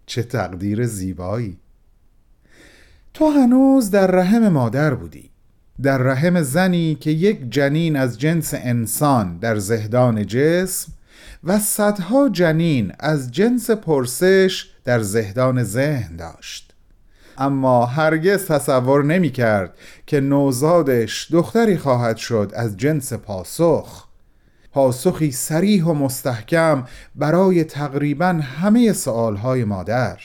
چه 0.07 0.23
تقدیر 0.23 0.87
زیبایی. 0.87 1.59
تو 3.15 3.31
هنوز 3.31 3.91
در 3.91 4.07
رحم 4.07 4.49
مادر 4.49 4.95
بودی. 4.95 5.31
در 5.83 5.99
رحم 5.99 6.43
زنی 6.43 6.95
که 6.95 7.11
یک 7.11 7.51
جنین 7.51 7.97
از 7.97 8.19
جنس 8.19 8.55
انسان 8.55 9.39
در 9.39 9.59
زهدان 9.59 10.27
جسم 10.27 10.93
و 11.45 11.59
صدها 11.59 12.29
جنین 12.29 12.93
از 12.99 13.33
جنس 13.33 13.71
پرسش 13.71 14.71
در 14.85 15.01
زهدان 15.01 15.63
ذهن 15.63 16.17
داشت. 16.17 16.75
اما 17.39 17.87
هرگز 17.87 18.47
تصور 18.47 19.05
نمی 19.05 19.31
کرد 19.31 19.75
که 20.07 20.21
نوزادش 20.21 21.29
دختری 21.33 21.77
خواهد 21.77 22.17
شد 22.17 22.53
از 22.55 22.77
جنس 22.77 23.13
پاسخ. 23.13 24.06
پاسخی 24.77 25.31
سریح 25.31 25.85
و 25.85 25.95
مستحکم 25.95 26.85
برای 27.15 27.65
تقریبا 27.65 28.27
همه 28.27 28.93
سوالهای 28.93 29.65
مادر. 29.65 30.19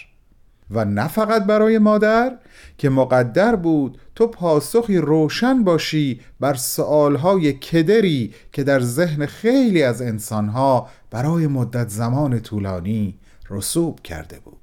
و 0.72 0.86
نه 0.86 1.08
فقط 1.08 1.46
برای 1.46 1.78
مادر 1.78 2.38
که 2.78 2.90
مقدر 2.90 3.56
بود 3.56 3.98
تو 4.16 4.28
پاسخی 4.28 4.98
روشن 4.98 5.64
باشی 5.64 6.22
بر 6.40 6.54
سوالهای 6.54 7.54
کدری 7.54 8.34
که 8.52 8.64
در 8.64 8.80
ذهن 8.80 9.26
خیلی 9.26 9.84
از 9.84 10.02
انسانها 10.02 10.90
برای 11.12 11.48
مدت 11.48 11.90
زمان 11.90 12.40
طولانی 12.40 13.18
رسوب 13.50 14.00
کرده 14.00 14.40
بود. 14.40 14.58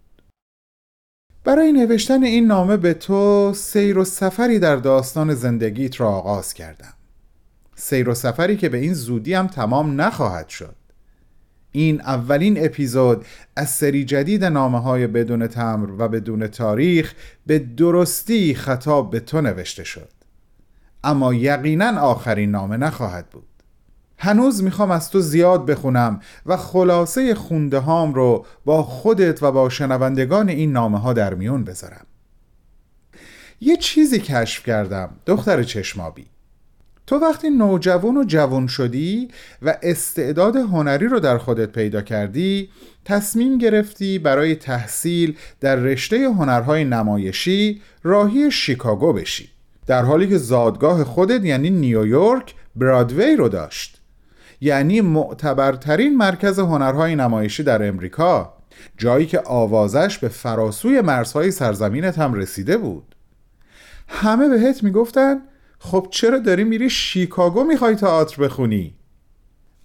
برای 1.45 1.73
نوشتن 1.73 2.23
این 2.23 2.47
نامه 2.47 2.77
به 2.77 2.95
تو 2.95 3.53
سیر 3.55 3.99
و 3.99 4.05
سفری 4.05 4.59
در 4.59 4.77
داستان 4.77 5.35
زندگیت 5.35 6.01
را 6.01 6.09
آغاز 6.09 6.55
کردم. 6.55 6.98
سیر 7.81 8.09
و 8.09 8.15
سفری 8.15 8.57
که 8.57 8.69
به 8.69 8.79
این 8.79 8.95
زودی 8.95 9.35
هم 9.35 9.47
تمام 9.47 10.01
نخواهد 10.01 10.49
شد. 10.49 10.75
این 11.73 12.01
اولین 12.01 12.65
اپیزود 12.65 13.27
از 13.57 13.71
سری 13.71 14.05
جدید 14.05 14.45
نامه 14.45 14.81
های 14.81 15.07
بدون 15.07 15.47
تمر 15.47 15.91
و 15.99 16.09
بدون 16.09 16.47
تاریخ 16.47 17.15
به 17.47 17.59
درستی 17.59 18.55
خطاب 18.55 19.11
به 19.11 19.21
تو 19.21 19.41
نوشته 19.41 19.85
شد. 19.85 20.11
اما 21.05 21.35
یقینا 21.35 22.01
آخرین 22.01 22.51
نامه 22.51 22.77
نخواهد 22.77 23.31
بود. 23.31 23.47
هنوز 24.19 24.63
می‌خوام 24.63 24.91
از 24.91 25.11
تو 25.11 25.21
زیاد 25.21 25.67
بخونم 25.67 26.21
و 26.47 26.57
خلاصه 26.57 27.35
خونده 27.35 27.79
هام 27.79 28.15
رو 28.15 28.47
با 28.65 28.83
خودت 28.83 29.43
و 29.43 29.53
با 29.53 29.69
شنوندگان 29.69 30.49
این 30.49 30.73
نامه 30.73 30.99
ها 30.99 31.13
در 31.13 31.35
میون 31.35 31.65
بذارم. 31.65 32.07
یه 33.61 33.77
چیزی 33.77 34.19
کشف 34.19 34.65
کردم 34.67 35.11
دختر 35.27 35.63
چشمابی 35.63 36.27
تو 37.09 37.17
وقتی 37.17 37.51
نوجوان 37.51 38.17
و 38.17 38.25
جوان 38.25 38.67
شدی 38.67 39.29
و 39.63 39.77
استعداد 39.83 40.57
هنری 40.57 41.07
رو 41.07 41.21
در 41.21 41.39
خودت 41.39 41.73
پیدا 41.73 42.03
کردی 42.03 42.69
تصمیم 43.05 43.59
گرفتی 43.59 44.19
برای 44.19 44.55
تحصیل 44.55 45.37
در 45.61 45.77
رشته 45.77 46.17
هنرهای 46.17 46.85
نمایشی 46.85 47.83
راهی 48.03 48.51
شیکاگو 48.51 49.13
بشی. 49.13 49.49
در 49.87 50.03
حالی 50.03 50.29
که 50.29 50.39
زادگاه 50.39 51.05
خودت 51.05 51.45
یعنی 51.45 51.71
نیویورک 51.71 52.55
برادوی 52.77 53.37
رو 53.37 53.49
داشت. 53.49 54.01
یعنی 54.61 55.01
معتبرترین 55.01 56.17
مرکز 56.17 56.59
هنرهای 56.59 57.17
نمایشی 57.17 57.63
در 57.63 57.89
امریکا 57.89 58.53
جایی 58.99 59.27
که 59.27 59.41
آوازش 59.41 60.19
به 60.19 60.29
فراسوی 60.29 61.01
مرزهای 61.01 61.51
سرزمینت 61.51 62.19
هم 62.19 62.35
رسیده 62.35 62.77
بود. 62.77 63.15
همه 64.09 64.49
بهت 64.49 64.83
می‌گفتن 64.83 65.39
خب 65.79 66.09
چرا 66.11 66.39
داری 66.39 66.65
میری 66.65 66.91
شیکاگو 66.91 67.65
می‌خوای 67.65 67.95
تئاتر 67.95 68.43
بخونی؟ 68.43 68.95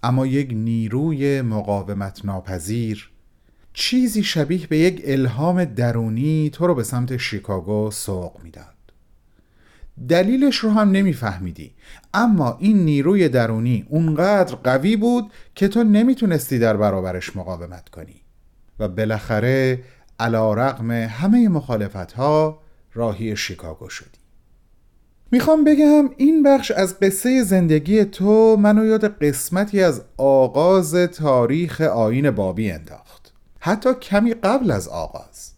اما 0.02 0.26
یک 0.26 0.50
نیروی 0.52 1.42
مقاومت 1.42 2.24
ناپذیر 2.24 3.10
چیزی 3.72 4.22
شبیه 4.22 4.66
به 4.66 4.78
یک 4.78 5.02
الهام 5.04 5.64
درونی 5.64 6.50
تو 6.52 6.66
رو 6.66 6.74
به 6.74 6.82
سمت 6.82 7.16
شیکاگو 7.16 7.90
سوق 7.90 8.42
می‌داد. 8.42 8.64
دلیلش 10.08 10.56
رو 10.56 10.70
هم 10.70 10.90
نمیفهمیدی. 10.90 11.72
اما 12.14 12.56
این 12.60 12.84
نیروی 12.84 13.28
درونی 13.28 13.86
اونقدر 13.88 14.54
قوی 14.54 14.96
بود 14.96 15.30
که 15.54 15.68
تو 15.68 15.84
نمی‌تونستی 15.84 16.58
در 16.58 16.76
برابرش 16.76 17.36
مقاومت 17.36 17.88
کنی. 17.88 18.20
و 18.78 18.88
بالاخره 18.88 19.84
علا 20.18 20.54
رقم 20.54 20.90
همه 20.90 21.48
مخالفت 21.48 22.12
ها 22.12 22.62
راهی 22.94 23.36
شیکاگو 23.36 23.88
شدی 23.88 24.13
می‌خوام 25.34 25.64
بگم 25.64 26.10
این 26.16 26.42
بخش 26.42 26.70
از 26.70 27.00
قصه 27.00 27.42
زندگی 27.42 28.04
تو 28.04 28.56
منو 28.56 28.86
یاد 28.86 29.18
قسمتی 29.22 29.82
از 29.82 30.02
آغاز 30.16 30.94
تاریخ 30.94 31.80
آین 31.80 32.30
بابی 32.30 32.70
انداخت. 32.70 33.32
حتی 33.60 33.94
کمی 33.94 34.34
قبل 34.34 34.70
از 34.70 34.88
آغاز. 34.88 35.52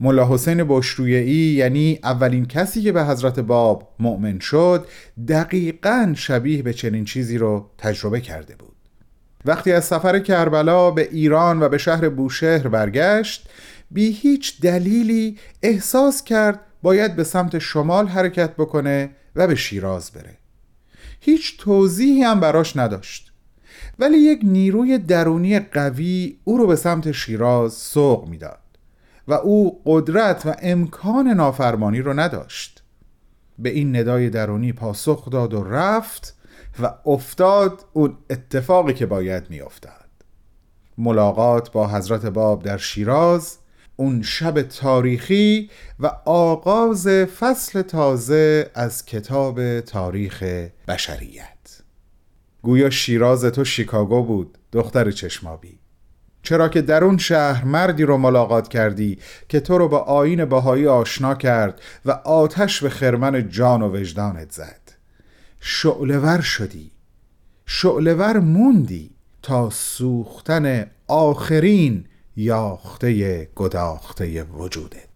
ملا 0.00 0.28
حسین 0.28 0.64
بشرویعی 0.68 1.54
یعنی 1.54 1.98
اولین 2.04 2.46
کسی 2.46 2.82
که 2.82 2.92
به 2.92 3.04
حضرت 3.04 3.40
باب 3.40 3.94
مؤمن 3.98 4.38
شد 4.38 4.86
دقیقا 5.28 6.12
شبیه 6.16 6.62
به 6.62 6.72
چنین 6.72 7.04
چیزی 7.04 7.38
رو 7.38 7.70
تجربه 7.78 8.20
کرده 8.20 8.56
بود. 8.56 8.76
وقتی 9.44 9.72
از 9.72 9.84
سفر 9.84 10.18
کربلا 10.18 10.90
به 10.90 11.08
ایران 11.12 11.62
و 11.62 11.68
به 11.68 11.78
شهر 11.78 12.08
بوشهر 12.08 12.68
برگشت 12.68 13.48
بی 13.90 14.12
هیچ 14.12 14.60
دلیلی 14.60 15.36
احساس 15.62 16.24
کرد 16.24 16.60
باید 16.82 17.16
به 17.16 17.24
سمت 17.24 17.58
شمال 17.58 18.06
حرکت 18.06 18.56
بکنه 18.56 19.10
و 19.36 19.46
به 19.46 19.54
شیراز 19.54 20.10
بره. 20.10 20.38
هیچ 21.20 21.58
توضیحی 21.58 22.22
هم 22.22 22.40
براش 22.40 22.76
نداشت. 22.76 23.32
ولی 23.98 24.18
یک 24.18 24.40
نیروی 24.42 24.98
درونی 24.98 25.60
قوی 25.60 26.38
او 26.44 26.58
رو 26.58 26.66
به 26.66 26.76
سمت 26.76 27.12
شیراز 27.12 27.72
سوق 27.72 28.28
می‌داد 28.28 28.58
و 29.28 29.32
او 29.32 29.82
قدرت 29.86 30.46
و 30.46 30.54
امکان 30.62 31.28
نافرمانی 31.28 32.00
رو 32.00 32.20
نداشت. 32.20 32.82
به 33.58 33.68
این 33.68 33.96
ندای 33.96 34.30
درونی 34.30 34.72
پاسخ 34.72 35.30
داد 35.30 35.54
و 35.54 35.64
رفت 35.64 36.36
و 36.82 36.94
افتاد 37.06 37.84
اون 37.92 38.16
اتفاقی 38.30 38.94
که 38.94 39.06
باید 39.06 39.50
میافتاد. 39.50 39.92
ملاقات 40.98 41.72
با 41.72 41.88
حضرت 41.88 42.26
باب 42.26 42.62
در 42.62 42.76
شیراز 42.76 43.58
اون 44.00 44.22
شب 44.22 44.62
تاریخی 44.62 45.70
و 46.00 46.06
آغاز 46.24 47.08
فصل 47.08 47.82
تازه 47.82 48.70
از 48.74 49.04
کتاب 49.04 49.80
تاریخ 49.80 50.42
بشریت. 50.88 51.82
گویا 52.62 52.90
شیراز 52.90 53.44
تو 53.44 53.64
شیکاگو 53.64 54.22
بود 54.22 54.58
دختر 54.72 55.10
چشمابی. 55.10 55.78
چرا 56.42 56.68
که 56.68 56.82
در 56.82 57.04
اون 57.04 57.18
شهر 57.18 57.64
مردی 57.64 58.02
رو 58.02 58.16
ملاقات 58.16 58.68
کردی 58.68 59.18
که 59.48 59.60
تو 59.60 59.78
رو 59.78 59.88
به 59.88 59.96
آین 59.96 60.44
بهایی 60.44 60.86
آشنا 60.86 61.34
کرد 61.34 61.80
و 62.04 62.10
آتش 62.10 62.82
به 62.82 62.90
خرمن 62.90 63.48
جان 63.48 63.82
و 63.82 63.96
وجدانت 63.96 64.52
زد. 64.52 64.80
شعلور 65.60 66.40
شدی. 66.40 66.90
شعلور 67.66 68.38
موندی 68.38 69.10
تا 69.42 69.70
سوختن 69.70 70.90
آخرین 71.08 72.04
یاخته 72.38 73.44
گداخته 73.56 74.42
وجودت. 74.42 75.08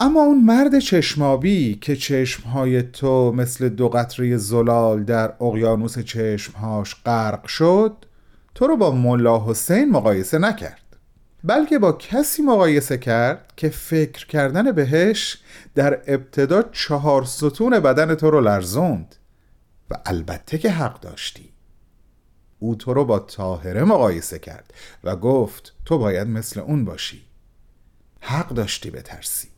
اما 0.00 0.20
اون 0.20 0.44
مرد 0.44 0.78
چشمابی 0.78 1.74
که 1.74 1.96
چشمهای 1.96 2.82
تو 2.82 3.32
مثل 3.32 3.68
دو 3.68 3.88
قطره 3.88 4.36
زلال 4.36 5.04
در 5.04 5.32
اقیانوس 5.40 5.98
چشمهاش 5.98 6.96
غرق 7.06 7.46
شد 7.46 7.96
تو 8.54 8.66
رو 8.66 8.76
با 8.76 8.90
ملا 8.90 9.44
حسین 9.46 9.90
مقایسه 9.90 10.38
نکرد 10.38 10.82
بلکه 11.44 11.78
با 11.78 11.92
کسی 11.92 12.42
مقایسه 12.42 12.98
کرد 12.98 13.52
که 13.56 13.68
فکر 13.68 14.26
کردن 14.26 14.72
بهش 14.72 15.38
در 15.74 16.00
ابتدا 16.06 16.62
چهار 16.62 17.24
ستون 17.24 17.80
بدن 17.80 18.14
تو 18.14 18.30
رو 18.30 18.40
لرزوند. 18.40 19.14
و 19.90 19.94
البته 20.06 20.58
که 20.58 20.70
حق 20.70 21.00
داشتی. 21.00 21.47
او 22.58 22.74
تو 22.74 22.94
رو 22.94 23.04
با 23.04 23.18
تاهره 23.18 23.84
مقایسه 23.84 24.38
کرد 24.38 24.74
و 25.04 25.16
گفت 25.16 25.72
تو 25.84 25.98
باید 25.98 26.28
مثل 26.28 26.60
اون 26.60 26.84
باشی. 26.84 27.22
حق 28.20 28.48
داشتی 28.48 28.90
بترسی. 28.90 29.48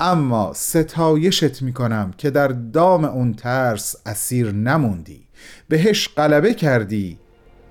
اما 0.00 0.52
ستایشت 0.54 1.62
می‌کنم 1.62 2.14
که 2.18 2.30
در 2.30 2.48
دام 2.48 3.04
اون 3.04 3.34
ترس 3.34 3.96
اسیر 4.06 4.52
نموندی. 4.52 5.26
بهش 5.68 6.08
غلبه 6.08 6.54
کردی 6.54 7.18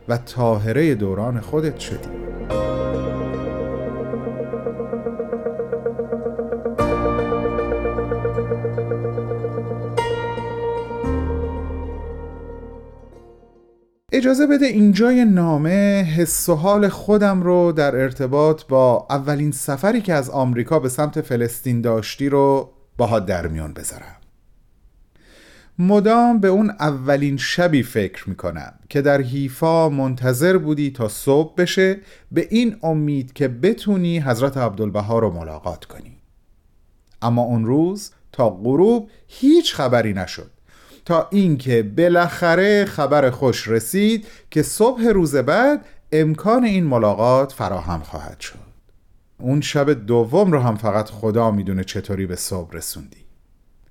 و 0.07 0.17
تاهره 0.17 0.95
دوران 0.95 1.39
خودت 1.39 1.79
شدی. 1.79 2.09
اجازه 14.21 14.47
بده 14.47 14.65
اینجای 14.65 15.25
نامه 15.25 16.03
حس 16.17 16.49
و 16.49 16.55
حال 16.55 16.89
خودم 16.89 17.43
رو 17.43 17.71
در 17.71 17.95
ارتباط 17.95 18.63
با 18.65 19.07
اولین 19.09 19.51
سفری 19.51 20.01
که 20.01 20.13
از 20.13 20.29
آمریکا 20.29 20.79
به 20.79 20.89
سمت 20.89 21.21
فلسطین 21.21 21.81
داشتی 21.81 22.29
رو 22.29 22.71
باها 22.97 23.19
در 23.19 23.47
میون 23.47 23.73
بذارم. 23.73 24.15
مدام 25.79 26.39
به 26.39 26.47
اون 26.47 26.69
اولین 26.69 27.37
شبی 27.37 27.83
فکر 27.83 28.29
می‌کنم 28.29 28.73
که 28.89 29.01
در 29.01 29.21
حیفا 29.21 29.89
منتظر 29.89 30.57
بودی 30.57 30.91
تا 30.91 31.07
صبح 31.07 31.55
بشه 31.57 31.97
به 32.31 32.47
این 32.49 32.75
امید 32.83 33.33
که 33.33 33.47
بتونی 33.47 34.19
حضرت 34.19 34.57
عبدالبها 34.57 35.19
رو 35.19 35.31
ملاقات 35.31 35.85
کنی. 35.85 36.17
اما 37.21 37.41
اون 37.41 37.65
روز 37.65 38.11
تا 38.31 38.49
غروب 38.49 39.09
هیچ 39.27 39.73
خبری 39.73 40.13
نشد. 40.13 40.51
تا 41.05 41.27
اینکه 41.31 41.83
بالاخره 41.83 42.85
خبر 42.85 43.29
خوش 43.29 43.67
رسید 43.67 44.27
که 44.51 44.63
صبح 44.63 45.03
روز 45.07 45.35
بعد 45.35 45.85
امکان 46.11 46.63
این 46.63 46.83
ملاقات 46.83 47.51
فراهم 47.51 47.99
خواهد 47.99 48.39
شد. 48.39 48.71
اون 49.37 49.61
شب 49.61 49.91
دوم 49.93 50.51
رو 50.51 50.59
هم 50.59 50.75
فقط 50.75 51.09
خدا 51.09 51.51
می‌دونه 51.51 51.83
چطوری 51.83 52.25
به 52.25 52.35
صبح 52.35 52.73
رسوندی. 52.73 53.17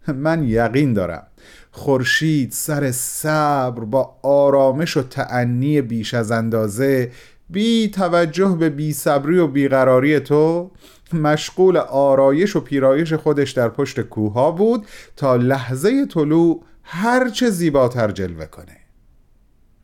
من 0.09 0.45
یقین 0.45 0.93
دارم 0.93 1.27
خورشید 1.71 2.53
سر 2.53 2.93
صبر 2.93 3.85
با 3.85 4.17
آرامش 4.23 4.97
و 4.97 5.03
تعنی 5.03 5.83
بیش 5.83 6.15
از 6.15 6.31
اندازه 6.31 7.11
بی 7.51 7.89
توجه 7.89 8.57
به 8.61 8.71
بی 8.71 8.93
صبری 8.93 9.39
و 9.39 9.47
بیقراری 9.47 10.21
تو 10.21 10.71
مشغول 11.13 11.77
آرایش 11.77 12.57
و 12.57 12.61
پیرایش 12.61 13.13
خودش 13.13 13.51
در 13.51 13.69
پشت 13.69 14.01
کوها 14.01 14.51
بود 14.51 14.87
تا 15.17 15.37
لحظه 15.37 16.07
طلوع 16.07 16.63
هرچه 16.93 17.51
زیباتر 17.51 18.11
جلوه 18.11 18.47
کنه. 18.47 18.77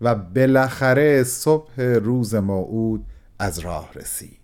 و 0.01 0.15
بالاخره 0.15 1.25
صبح 1.25 1.83
روز 1.83 2.35
موعود 2.35 3.05
از 3.39 3.59
راه 3.59 3.91
رسید. 3.95 4.39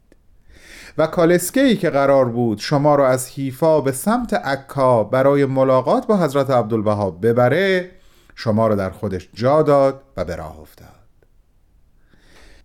و 0.98 1.06
کالسکهی 1.06 1.76
که 1.76 1.90
قرار 1.90 2.24
بود 2.24 2.58
شما 2.58 2.94
را 2.94 3.08
از 3.08 3.28
حیفا 3.28 3.80
به 3.80 3.92
سمت 3.92 4.34
عکا 4.34 5.04
برای 5.04 5.44
ملاقات 5.44 6.06
با 6.06 6.16
حضرت 6.16 6.50
عبدالبها 6.50 7.10
ببره 7.10 7.90
شما 8.34 8.66
را 8.66 8.74
در 8.74 8.90
خودش 8.90 9.28
جا 9.34 9.62
داد 9.62 10.02
و 10.16 10.24
به 10.24 10.36
راه 10.36 10.60
افتاد. 10.60 11.01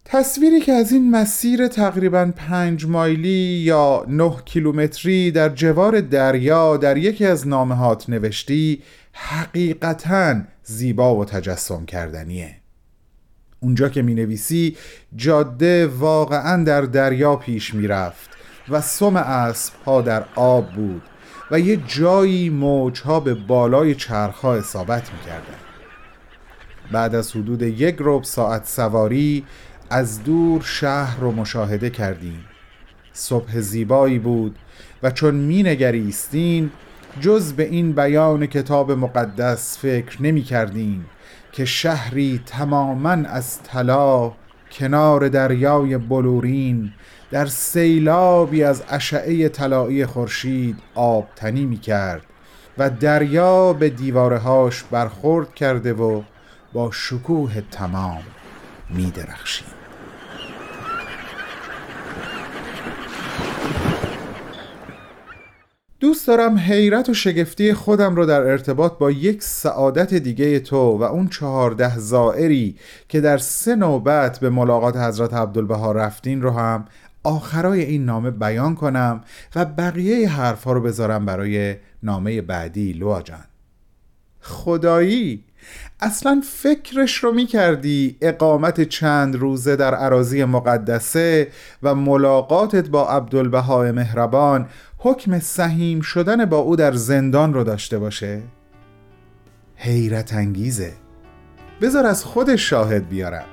تصویری 0.10 0.60
که 0.60 0.72
از 0.72 0.92
این 0.92 1.12
مسیر 1.12 1.68
تقریبا 1.68 2.32
پنج 2.36 2.86
مایلی 2.86 3.60
یا 3.64 4.06
نه 4.08 4.36
کیلومتری 4.46 5.32
در 5.32 5.50
جوار 5.50 6.02
دریا 6.02 6.78
در 6.78 6.98
یکی 6.98 7.26
از 7.26 7.48
نامهات 7.48 8.10
نوشتی 8.10 8.84
حقیقتا 9.14 10.36
زیبا 10.64 11.16
و 11.16 11.26
تجسم 11.26 11.86
کردنیه. 11.86 12.56
اونجا 13.60 13.90
که 13.90 14.02
می 14.02 14.14
نویسی 14.14 14.78
جاده 15.16 15.88
واقعا 15.88 16.64
در 16.64 16.82
دریا 16.82 17.36
پیش 17.36 17.74
می 17.74 17.88
رفت 17.88 18.30
و 18.70 18.82
سم 18.82 19.16
اسب 19.16 19.74
ها 19.86 20.02
در 20.02 20.24
آب 20.36 20.74
بود 20.74 21.02
و 21.52 21.60
یه 21.60 21.80
جایی 21.88 22.50
موجها 22.50 23.20
به 23.20 23.34
بالای 23.34 23.96
چرخها 23.96 24.56
اصابت 24.56 25.14
می‌کردن. 25.14 25.58
بعد 26.92 27.16
از 27.16 27.32
حدود 27.32 27.62
یک 27.62 27.96
ربع 28.00 28.24
ساعت 28.24 28.68
سواری 28.68 29.46
از 29.90 30.24
دور 30.24 30.62
شهر 30.62 31.20
رو 31.20 31.32
مشاهده 31.32 31.90
کردیم. 31.90 32.46
صبح 33.14 33.60
زیبایی 33.60 34.20
بود 34.20 34.56
و 35.04 35.12
چون 35.12 35.36
می 35.36 35.64
نگریستین 35.64 36.72
جز 37.22 37.54
به 37.54 37.64
این 37.64 37.92
بیان 37.92 38.46
کتاب 38.46 38.92
مقدس 38.92 39.78
فکر 39.78 40.22
نمی 40.22 40.42
کردیم 40.42 41.06
که 41.52 41.66
شهری 41.66 42.42
تماما 42.46 43.10
از 43.10 43.64
طلا 43.64 44.34
کنار 44.72 45.30
دریای 45.30 45.98
بلورین 45.98 46.94
در 47.32 47.46
سیلابی 47.46 48.64
از 48.64 48.84
اشعه 48.90 49.50
طلایی 49.50 50.06
خورشید 50.06 50.80
آبتنی 50.96 51.66
می 51.66 51.78
کرد 51.78 52.26
و 52.78 52.90
دریا 52.90 53.74
به 53.74 53.90
دیوارهاش 53.90 54.84
برخورد 54.84 55.56
کرده 55.56 55.94
و 55.94 56.22
با 56.74 56.92
شکوه 56.92 57.62
تمام 57.72 58.24
می 58.90 59.12
درخشید. 59.12 59.77
دوست 66.00 66.28
دارم 66.28 66.58
حیرت 66.58 67.10
و 67.10 67.14
شگفتی 67.14 67.74
خودم 67.74 68.16
رو 68.16 68.26
در 68.26 68.42
ارتباط 68.42 68.98
با 68.98 69.12
یک 69.12 69.44
سعادت 69.44 70.14
دیگه 70.14 70.60
تو 70.60 70.98
و 70.98 71.04
اون 71.04 71.28
چهارده 71.28 71.98
زائری 71.98 72.76
که 73.10 73.22
در 73.22 73.38
سه 73.38 73.76
نوبت 73.76 74.40
به 74.40 74.50
ملاقات 74.50 74.98
حضرت 74.98 75.34
عبدالبها 75.34 75.92
رفتین 75.92 76.42
رو 76.42 76.52
هم 76.52 76.86
آخرای 77.24 77.82
این 77.82 78.06
نامه 78.06 78.32
بیان 78.32 78.76
کنم 78.76 79.24
و 79.56 79.66
بقیه 79.66 80.30
حرفها 80.30 80.74
رو 80.74 80.82
بذارم 80.82 81.26
برای 81.26 81.76
نامه 82.04 82.42
بعدی 82.42 82.94
لوا 82.94 83.22
جان. 83.22 83.46
خدایی 84.42 85.44
اصلا 86.00 86.42
فکرش 86.46 87.18
رو 87.18 87.32
می 87.32 87.46
کردی 87.46 88.18
اقامت 88.22 88.82
چند 88.82 89.36
روزه 89.36 89.76
در 89.76 89.96
عراضی 89.96 90.46
مقدسه 90.46 91.48
و 91.84 91.96
ملاقاتت 91.96 92.90
با 92.90 93.10
عبدالبهای 93.10 93.92
مهربان 93.92 94.68
حکم 95.00 95.40
سهیم 95.40 96.02
شدن 96.02 96.46
با 96.46 96.58
او 96.58 96.76
در 96.76 96.94
زندان 96.94 97.54
رو 97.54 97.64
داشته 97.64 98.00
باشه؟ 98.00 98.42
حیرت 99.76 100.34
انگیزه. 100.34 100.94
بذار 101.82 102.06
از 102.06 102.24
خودش 102.24 102.70
شاهد 102.70 103.10
بیارم. 103.10 103.46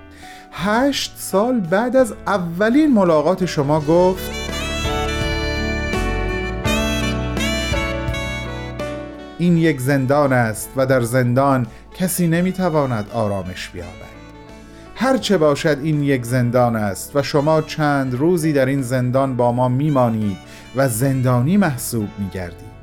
هشت 0.52 1.14
سال 1.16 1.60
بعد 1.60 1.96
از 1.96 2.14
اولین 2.26 2.94
ملاقات 2.94 3.46
شما 3.46 3.80
گفت 3.80 4.30
این 9.38 9.56
یک 9.56 9.80
زندان 9.80 10.32
است 10.32 10.70
و 10.76 10.86
در 10.86 11.00
زندان 11.00 11.66
کسی 11.98 12.28
نمی‌تواند 12.28 13.10
آرامش 13.10 13.68
بیابد. 13.68 14.14
هرچه 14.96 15.38
باشد 15.38 15.78
این 15.82 16.02
یک 16.02 16.24
زندان 16.24 16.76
است 16.76 17.16
و 17.16 17.22
شما 17.22 17.62
چند 17.62 18.14
روزی 18.14 18.52
در 18.52 18.66
این 18.66 18.82
زندان 18.82 19.36
با 19.36 19.52
ما 19.52 19.68
میمانید 19.68 20.53
و 20.76 20.88
زندانی 20.88 21.56
محسوب 21.56 22.08
میگردید 22.18 22.74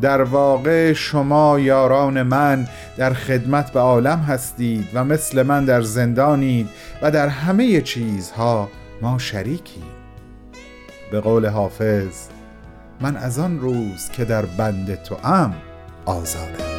در 0.00 0.22
واقع 0.22 0.92
شما 0.92 1.58
یاران 1.60 2.22
من 2.22 2.68
در 2.96 3.12
خدمت 3.12 3.72
به 3.72 3.80
عالم 3.80 4.18
هستید 4.18 4.88
و 4.94 5.04
مثل 5.04 5.42
من 5.42 5.64
در 5.64 5.82
زندانید 5.82 6.68
و 7.02 7.10
در 7.10 7.28
همه 7.28 7.80
چیزها 7.80 8.68
ما 9.02 9.18
شریکیم. 9.18 9.84
به 11.12 11.20
قول 11.20 11.46
حافظ 11.46 12.28
من 13.00 13.16
از 13.16 13.38
آن 13.38 13.60
روز 13.60 14.08
که 14.12 14.24
در 14.24 14.44
بند 14.44 15.02
تو 15.02 15.16
ام 15.24 15.54
آزادم. 16.06 16.71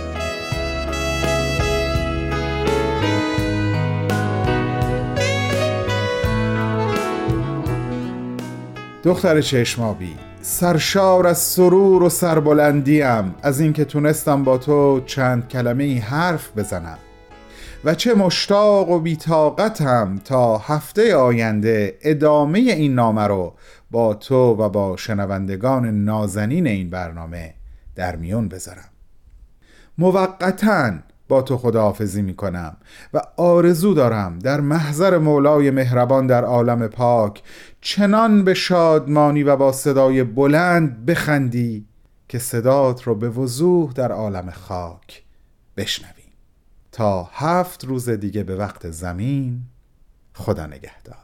دختر 9.03 9.41
چشمابی 9.41 10.15
سرشار 10.41 11.27
از 11.27 11.37
سرور 11.37 12.03
و 12.03 12.09
سربلندیم 12.09 13.35
از 13.41 13.59
اینکه 13.59 13.85
تونستم 13.85 14.43
با 14.43 14.57
تو 14.57 15.01
چند 15.05 15.47
کلمه 15.47 15.83
ای 15.83 15.97
حرف 15.97 16.57
بزنم. 16.57 16.97
و 17.85 17.95
چه 17.95 18.13
مشتاق 18.13 18.89
و 18.89 18.99
بیتاقتم 18.99 20.19
تا 20.25 20.57
هفته 20.57 21.15
آینده 21.15 21.97
ادامه 22.01 22.59
این 22.59 22.95
نامه 22.95 23.27
رو 23.27 23.53
با 23.91 24.13
تو 24.13 24.35
و 24.35 24.69
با 24.69 24.97
شنوندگان 24.97 26.03
نازنین 26.03 26.67
این 26.67 26.89
برنامه 26.89 27.53
در 27.95 28.15
میون 28.15 28.47
بذارم. 28.47 28.89
موقتا 29.97 30.91
با 31.27 31.41
تو 31.41 31.57
خداحافظی 31.57 32.21
می 32.21 32.33
کنم 32.35 32.77
و 33.13 33.21
آرزو 33.37 33.93
دارم 33.93 34.39
در 34.39 34.61
محضر 34.61 35.17
مولای 35.17 35.71
مهربان 35.71 36.27
در 36.27 36.43
عالم 36.43 36.87
پاک 36.87 37.41
چنان 37.85 38.43
به 38.43 38.53
شادمانی 38.53 39.43
و 39.43 39.55
با 39.55 39.71
صدای 39.71 40.23
بلند 40.23 41.05
بخندی 41.05 41.85
که 42.27 42.39
صدات 42.39 43.03
رو 43.03 43.15
به 43.15 43.29
وضوح 43.29 43.93
در 43.93 44.11
عالم 44.11 44.51
خاک 44.51 45.23
بشنویم 45.77 46.33
تا 46.91 47.29
هفت 47.33 47.85
روز 47.85 48.09
دیگه 48.09 48.43
به 48.43 48.55
وقت 48.55 48.91
زمین 48.91 49.61
خدا 50.33 50.65
نگهدار. 50.65 51.17